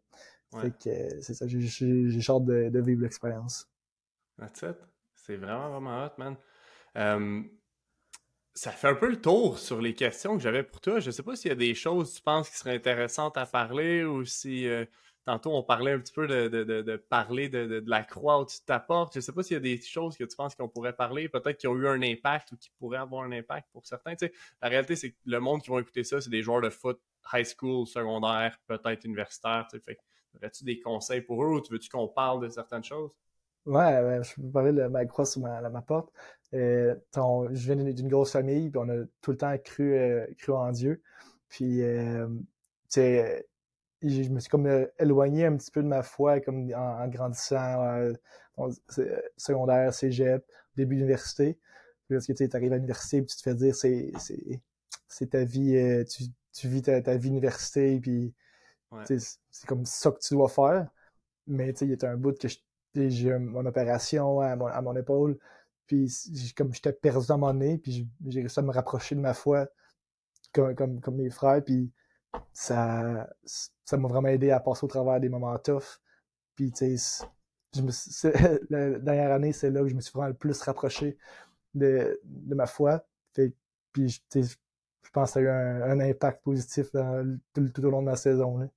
[0.60, 1.46] Fait que c'est ça.
[1.48, 3.70] J'ai hâte de, de vivre l'expérience.
[4.40, 4.78] That's it.
[5.14, 7.46] C'est vraiment, vraiment hot, man.
[8.54, 11.00] Ça fait un peu le tour sur les questions que j'avais pour toi.
[11.00, 14.04] Je sais pas s'il y a des choses tu penses qui seraient intéressantes à parler
[14.04, 14.86] ou si euh,
[15.26, 19.14] tantôt on parlait un petit peu de, parler de, la croix au-dessus de ta porte.
[19.16, 21.58] Je sais pas s'il y a des choses que tu penses qu'on pourrait parler, peut-être
[21.58, 24.16] qui ont eu un impact ou qui pourraient avoir un impact pour certains.
[24.62, 27.00] la réalité, c'est que le monde qui va écouter ça, c'est des joueurs de foot
[27.34, 29.68] high school, secondaire, peut-être universitaire.
[29.72, 29.98] Fait
[30.36, 33.12] aurais-tu des conseils pour eux ou tu veux-tu qu'on parle de certaines choses?
[33.66, 36.12] Ouais, je peux parler de ma croix sur ma porte.
[36.54, 40.54] Euh, je viens d'une grosse famille, puis on a tout le temps cru, euh, cru
[40.54, 41.02] en Dieu.
[41.50, 42.28] Puis, euh,
[42.96, 48.14] je me suis comme euh, éloigné un petit peu de ma foi comme en, grandissant,
[49.38, 51.58] secondaire, cégep, début d'université.
[52.10, 54.12] Parce que tu arrives à l'université, puis tu te fais dire c'est
[55.08, 58.34] c'est ta vie, tu, tu vis ta, ta vie université, puis
[59.06, 60.90] c'est comme ça que tu dois faire.
[61.48, 62.48] Mais il y a un bout que
[63.10, 65.38] j'ai mon opération à mon, à mon épaule,
[65.92, 69.34] puis comme j'étais perdu dans mon nez, puis j'ai réussi à me rapprocher de ma
[69.34, 69.68] foi
[70.54, 71.92] comme, comme, comme mes frères, puis
[72.54, 73.28] ça
[73.92, 76.00] ça m'a vraiment aidé à passer au travers des moments tough.
[76.56, 77.26] Puis, tu sais,
[78.70, 81.18] la dernière année, c'est là que je me suis vraiment le plus rapproché
[81.74, 83.06] de, de ma foi.
[83.34, 83.54] Fait,
[83.92, 86.90] puis, je pense que ça a eu un, impact positif
[87.54, 88.60] tout, au long de ma saison.
[88.60, 88.68] Là.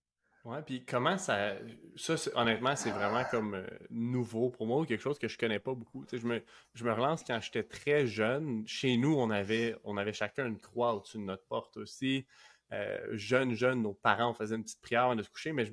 [0.44, 1.54] Ouais, puis comment ça.
[1.96, 5.58] Ça, honnêtement, c'est vraiment comme euh, nouveau pour moi ou quelque chose que je connais
[5.58, 6.04] pas beaucoup.
[6.12, 6.42] je me,
[6.74, 8.62] je me relance quand j'étais très jeune.
[8.66, 12.26] Chez nous, on avait, on avait chacun une croix au-dessus de notre porte aussi.
[12.72, 15.64] Euh, jeune, jeune, nos parents, faisaient une petite prière avant de se coucher, mais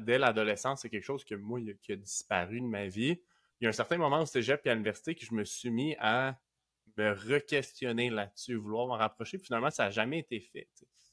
[0.00, 3.22] dès l'adolescence, c'est quelque chose que moi, qui a disparu de ma vie.
[3.60, 5.70] Il y a un certain moment au cégep et à l'université que je me suis
[5.70, 6.36] mis à
[6.98, 9.38] me re-questionner là-dessus, vouloir m'en rapprocher.
[9.38, 10.68] finalement, ça n'a jamais été fait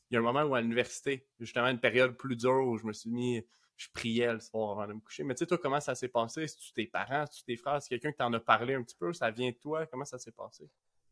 [0.09, 2.85] il y a un moment où à l'université, justement une période plus dure où je
[2.85, 3.45] me suis mis,
[3.77, 5.23] je priais le soir avant de me coucher.
[5.23, 6.47] Mais tu sais, toi, comment ça s'est passé?
[6.47, 8.95] Si tu tes parents, si tes frères, si quelqu'un qui t'en a parlé un petit
[8.95, 10.69] peu, ça vient de toi, comment ça s'est passé?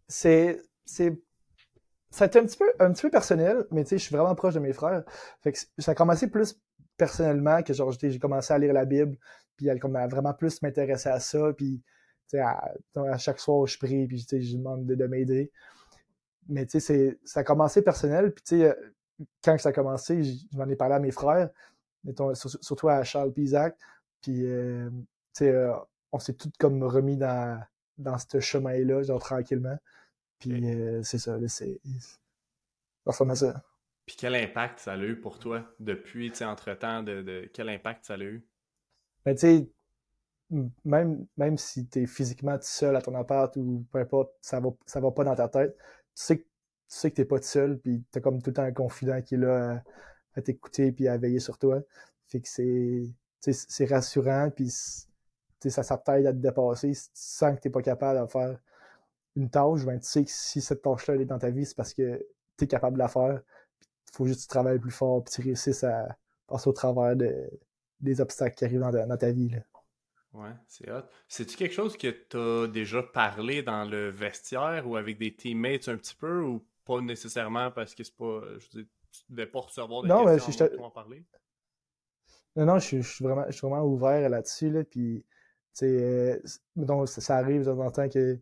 [0.07, 1.17] C'est, c'est,
[2.10, 4.15] ça a été un petit peu, un petit peu personnel, mais tu sais, je suis
[4.15, 5.03] vraiment proche de mes frères.
[5.41, 6.60] Fait que ça a commencé plus
[6.97, 9.17] personnellement que genre, j'ai commencé à lire la Bible,
[9.55, 11.83] puis elle a vraiment plus m'intéresser à ça, puis
[12.27, 15.51] sais, à, chaque soir, je prie, puis je demande de, de m'aider
[16.49, 18.33] mais tu sais, ça a commencé personnel.
[18.33, 18.73] Puis tu sais, euh,
[19.43, 21.49] quand ça a commencé, je m'en ai parlé à mes frères,
[22.33, 23.77] surtout à Charles et Isaac.
[24.21, 25.73] Puis euh, tu sais, euh,
[26.12, 27.62] on s'est tous comme remis dans,
[27.97, 29.77] dans ce chemin-là, genre tranquillement.
[30.39, 30.63] Puis
[31.03, 31.79] c'est ça, c'est.
[33.10, 33.63] Ça à ça.
[34.05, 38.05] Puis quel impact ça a eu pour toi depuis, tu sais, entre-temps, de, quel impact
[38.05, 38.45] ça a eu?
[39.25, 39.69] Ben, tu sais,
[40.86, 44.60] même, même si tu es physiquement tout seul à ton appart ou peu importe, ça
[44.60, 45.77] va, ça va pas dans ta tête,
[46.23, 46.45] sais, tu
[46.88, 49.38] sais que t'es pas seul, puis t'as comme tout le temps un confident qui est
[49.38, 49.84] là
[50.36, 51.82] à, t'écouter puis à veiller sur toi.
[52.27, 56.93] Fait que c'est, c'est rassurant, puis ça, ça t'aide à te dépasser.
[56.93, 58.60] Si tu sens que t'es pas capable de faire
[59.36, 61.93] une tâche, ben, tu sais que si cette tâche-là est dans ta vie, c'est parce
[61.93, 62.25] que
[62.58, 63.41] tu es capable de la faire.
[63.82, 67.15] Il faut juste que tu travailles plus fort, puis tu réussisses à passer au travers
[67.15, 67.49] de,
[67.99, 69.49] des obstacles qui arrivent dans, ta vie.
[69.49, 69.60] Là.
[70.38, 71.02] Ouais, c'est hot.
[71.28, 75.88] C'est-tu quelque chose que tu as déjà parlé dans le vestiaire ou avec des teammates
[75.88, 78.41] un petit peu ou pas nécessairement parce que c'est pas.
[78.60, 81.26] Je veux dire, tu devais pas recevoir des non, questions pour en parler?
[82.56, 84.69] Non, non, je, suis vraiment, je suis vraiment ouvert là-dessus.
[84.69, 85.26] Là, puis,
[85.73, 86.39] tu sais,
[86.78, 88.39] euh, ça, arrive de temps en temps que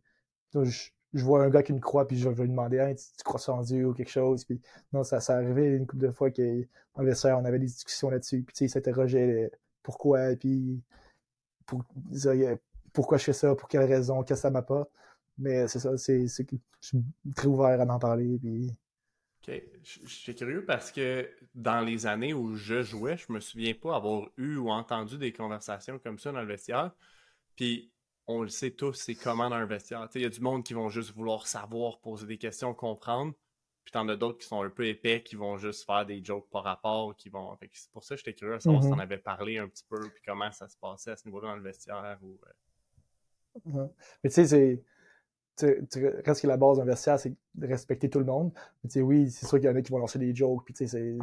[0.54, 3.62] je, vois un gars qui me croit, puis je vais lui demander tu, crois en
[3.62, 4.44] Dieu ou quelque chose.
[4.44, 4.60] Puis,
[4.92, 6.62] non, ça, ça arrivait une couple de fois que
[6.96, 8.44] dans le vestiaire, on avait des discussions là-dessus.
[8.44, 9.50] Puis, tu sais, il s'interrogeait
[9.82, 10.82] pourquoi, puis
[11.66, 14.90] pourquoi je fais ça, pour quelle raison, qu'est-ce que ça m'apporte.
[15.38, 16.44] Mais c'est ça, c'est, je
[16.80, 17.04] suis
[17.36, 18.38] très ouvert à en parler.
[18.40, 18.72] Puis...
[19.48, 23.74] Ok, je, suis curieux parce que dans les années où je jouais, je me souviens
[23.74, 26.92] pas avoir eu ou entendu des conversations comme ça dans le vestiaire.
[27.56, 27.92] Puis
[28.28, 30.08] on le sait tous, c'est comment dans un vestiaire.
[30.16, 33.34] Il y a du monde qui vont juste vouloir savoir, poser des questions, comprendre.
[33.86, 36.50] Puis t'en as d'autres qui sont un peu épais, qui vont juste faire des jokes
[36.50, 37.56] par rapport, qui vont.
[37.72, 38.94] c'est pour ça que j'étais curieux de savoir si mm-hmm.
[38.94, 41.56] t'en avais parlé un petit peu, puis comment ça se passait à ce niveau-là dans
[41.56, 42.18] le vestiaire.
[42.24, 42.40] Ou,
[43.68, 43.88] euh.
[44.24, 44.82] Mais tu sais, c'est.
[46.26, 48.52] Reste que la base d'un vestiaire, c'est de respecter tout le monde.
[48.84, 50.66] Mais tu sais, oui, c'est sûr qu'il y en a qui vont lancer des jokes,
[50.66, 51.18] puis tu sais,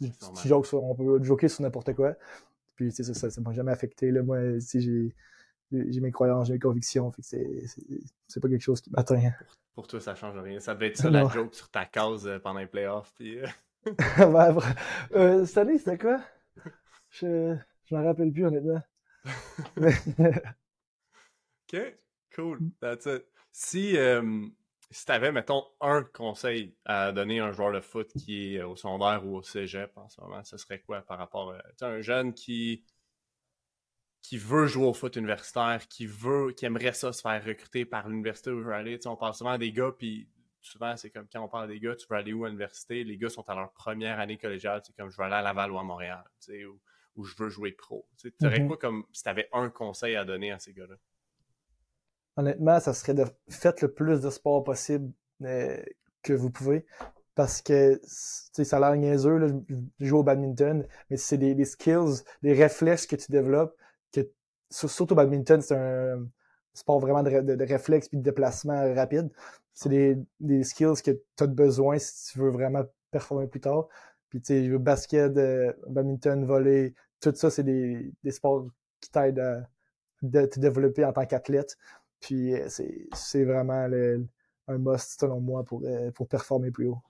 [0.00, 0.10] c'est.
[0.72, 2.14] on peut joker sur n'importe quoi.
[2.76, 4.10] Puis tu sais, ça ne m'a jamais affecté.
[4.10, 4.22] Là.
[4.22, 5.14] Moi, j'ai
[5.70, 7.10] j'ai mes croyances, j'ai mes convictions.
[7.12, 7.28] Fait que
[8.26, 9.32] c'est pas quelque chose qui m'atteint.
[9.74, 10.60] Pour, toi, ça change rien.
[10.60, 13.12] Ça devait être ça la joke sur ta cause euh, pendant les playoffs.
[13.14, 13.38] Puis...
[13.38, 13.46] Euh.
[15.14, 16.20] euh, cette année, c'était quoi?
[17.10, 17.56] Je,
[17.86, 18.82] je m'en rappelle plus, honnêtement.
[21.72, 21.96] ok,
[22.34, 22.58] cool.
[22.80, 23.24] That's it.
[23.52, 24.46] Si, euh,
[24.90, 28.62] si tu avais, mettons, un conseil à donner à un joueur de foot qui est
[28.62, 32.00] au secondaire ou au cégep en ce moment, ce serait quoi par rapport à un
[32.00, 32.84] jeune qui
[34.22, 38.08] qui veut jouer au foot universitaire, qui veut, qui aimerait ça se faire recruter par
[38.08, 38.98] l'université où je veux aller.
[39.06, 40.28] on parle souvent des gars, puis
[40.60, 43.04] souvent, c'est comme quand on parle des gars, tu veux aller où à l'université?
[43.04, 45.72] Les gars sont à leur première année collégiale, c'est comme je veux aller à Laval
[45.72, 46.78] ou à Montréal, ou,
[47.16, 48.06] ou je veux jouer pro.
[48.18, 48.66] Tu aurais mm-hmm.
[48.66, 50.96] quoi comme si tu avais un conseil à donner à ces gars-là?
[52.36, 55.12] Honnêtement, ça serait de faites le plus de sport possible
[55.42, 55.82] euh,
[56.22, 56.86] que vous pouvez.
[57.34, 59.46] Parce que ça a l'air niaiseux, là,
[59.98, 63.74] je joue au badminton, mais c'est des, skills, des réflexes que tu développes,
[64.70, 66.26] surtout au badminton, c'est un
[66.72, 69.30] sport vraiment de, de, réflexe puis de déplacement rapide.
[69.74, 73.88] C'est des, des skills que tu as besoin si tu veux vraiment performer plus tard.
[74.28, 78.66] Puis tu sais, basket, euh, badminton, volley, tout ça, c'est des, des sports
[79.00, 79.62] qui t'aident à
[80.22, 81.76] te développer en tant qu'athlète.
[82.20, 84.26] Puis euh, c'est vraiment le,
[84.68, 87.02] un must selon moi pour, euh, pour performer plus haut.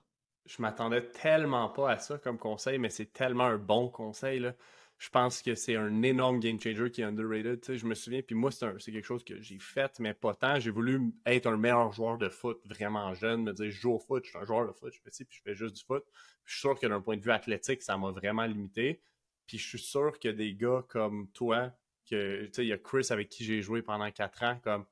[0.45, 4.39] Je m'attendais tellement pas à ça comme conseil, mais c'est tellement un bon conseil.
[4.39, 4.53] Là.
[5.01, 7.59] Je pense que c'est un énorme game changer qui est underrated.
[7.75, 10.59] je me souviens, puis moi, c'est quelque chose que j'ai fait, mais pas tant.
[10.59, 13.99] J'ai voulu être un meilleur joueur de foot vraiment jeune, me dire je joue au
[13.99, 15.83] foot, je suis un joueur de foot, je suis petit, puis je fais juste du
[15.83, 16.03] foot.
[16.45, 19.01] je suis sûr que d'un point de vue athlétique, ça m'a vraiment limité.
[19.47, 21.71] Puis je suis sûr que des gars comme toi,
[22.07, 24.85] que il y a Chris avec qui j'ai joué pendant quatre ans, comme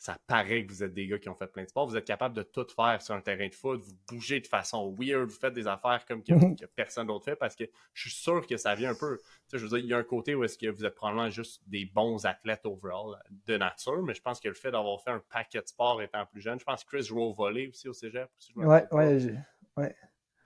[0.00, 1.86] ça paraît que vous êtes des gars qui ont fait plein de sports.
[1.86, 3.82] Vous êtes capable de tout faire sur un terrain de foot.
[3.82, 5.28] Vous bougez de façon weird.
[5.28, 8.56] Vous faites des affaires comme que, personne d'autre fait parce que je suis sûr que
[8.56, 9.18] ça vient un peu.
[9.18, 10.94] Tu sais, je veux dire, il y a un côté où est-ce que vous êtes
[10.94, 15.02] probablement juste des bons athlètes overall de nature, mais je pense que le fait d'avoir
[15.02, 17.86] fait un paquet de sports étant plus jeune, je pense que Chris au volley aussi
[17.86, 18.30] au cégep.
[18.56, 19.34] ouais, ouais,
[19.76, 19.94] ouais.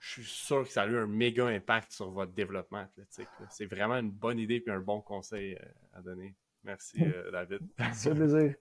[0.01, 3.29] Je suis sûr que ça a eu un méga impact sur votre développement athlétique.
[3.49, 6.35] C'est vraiment une bonne idée et un bon conseil euh, à donner.
[6.65, 7.61] Merci, euh, David.
[7.93, 8.53] C'est plaisir.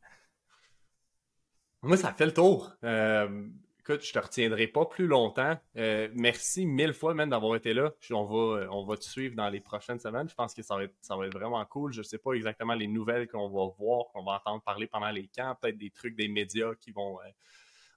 [1.84, 2.72] Moi, ça fait le tour.
[2.82, 3.46] Euh,
[3.78, 5.54] écoute, je te retiendrai pas plus longtemps.
[5.76, 7.92] Euh, merci mille fois même d'avoir été là.
[8.10, 10.26] On va, on va te suivre dans les prochaines semaines.
[10.26, 11.92] Je pense que ça va être, ça va être vraiment cool.
[11.92, 15.28] Je sais pas exactement les nouvelles qu'on va voir, qu'on va entendre parler pendant les
[15.28, 17.20] camps, peut-être des trucs des médias qui vont.
[17.20, 17.30] Euh,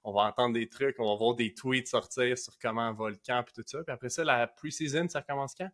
[0.04, 3.18] on va entendre des trucs, on va voir des tweets sortir sur comment va le
[3.26, 3.84] camp et tout ça.
[3.84, 5.70] Puis après ça, la pre-season, ça commence quand?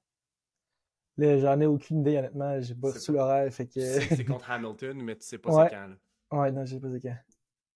[1.17, 2.61] J'en ai aucune idée, honnêtement.
[2.61, 3.51] J'ai pas su l'horaire.
[3.51, 3.79] Fait que...
[3.79, 5.87] c'est contre Hamilton, mais tu sais pas c'est quand.
[5.87, 6.39] Là.
[6.39, 7.17] Ouais, non, j'ai pas c'est quand.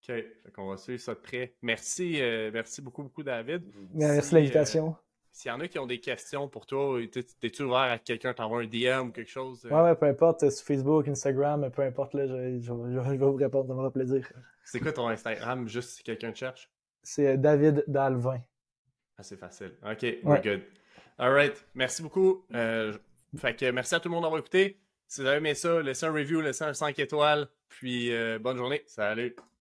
[0.09, 0.23] OK.
[0.57, 1.53] On va suivre ça de près.
[1.61, 3.63] Merci, euh, merci beaucoup, beaucoup, David.
[3.93, 4.89] Merci de l'invitation.
[4.89, 8.33] Euh, s'il y en a qui ont des questions pour toi, t'es-tu ouvert à quelqu'un
[8.33, 9.65] t'envoie un DM ou quelque chose?
[9.65, 9.69] Euh?
[9.69, 13.67] Ouais, ouais, peu importe, sur Facebook, Instagram, peu importe, là, je, je, vais vous répondre,
[13.67, 14.27] ça me fera plaisir.
[14.63, 16.71] C'est quoi ton Instagram, juste si quelqu'un te cherche?
[17.03, 18.41] C'est David Dalvin.
[19.17, 19.73] Ah, c'est facile.
[19.83, 20.61] OK, we're good.
[21.19, 21.65] All right.
[21.73, 22.45] Merci beaucoup.
[22.51, 24.79] fait que merci à tout le monde d'avoir écouté.
[25.07, 27.47] Si vous avez aimé ça, laissez un review, laissez un 5 étoiles.
[27.69, 28.83] Puis bonne journée.
[28.87, 29.35] Salut.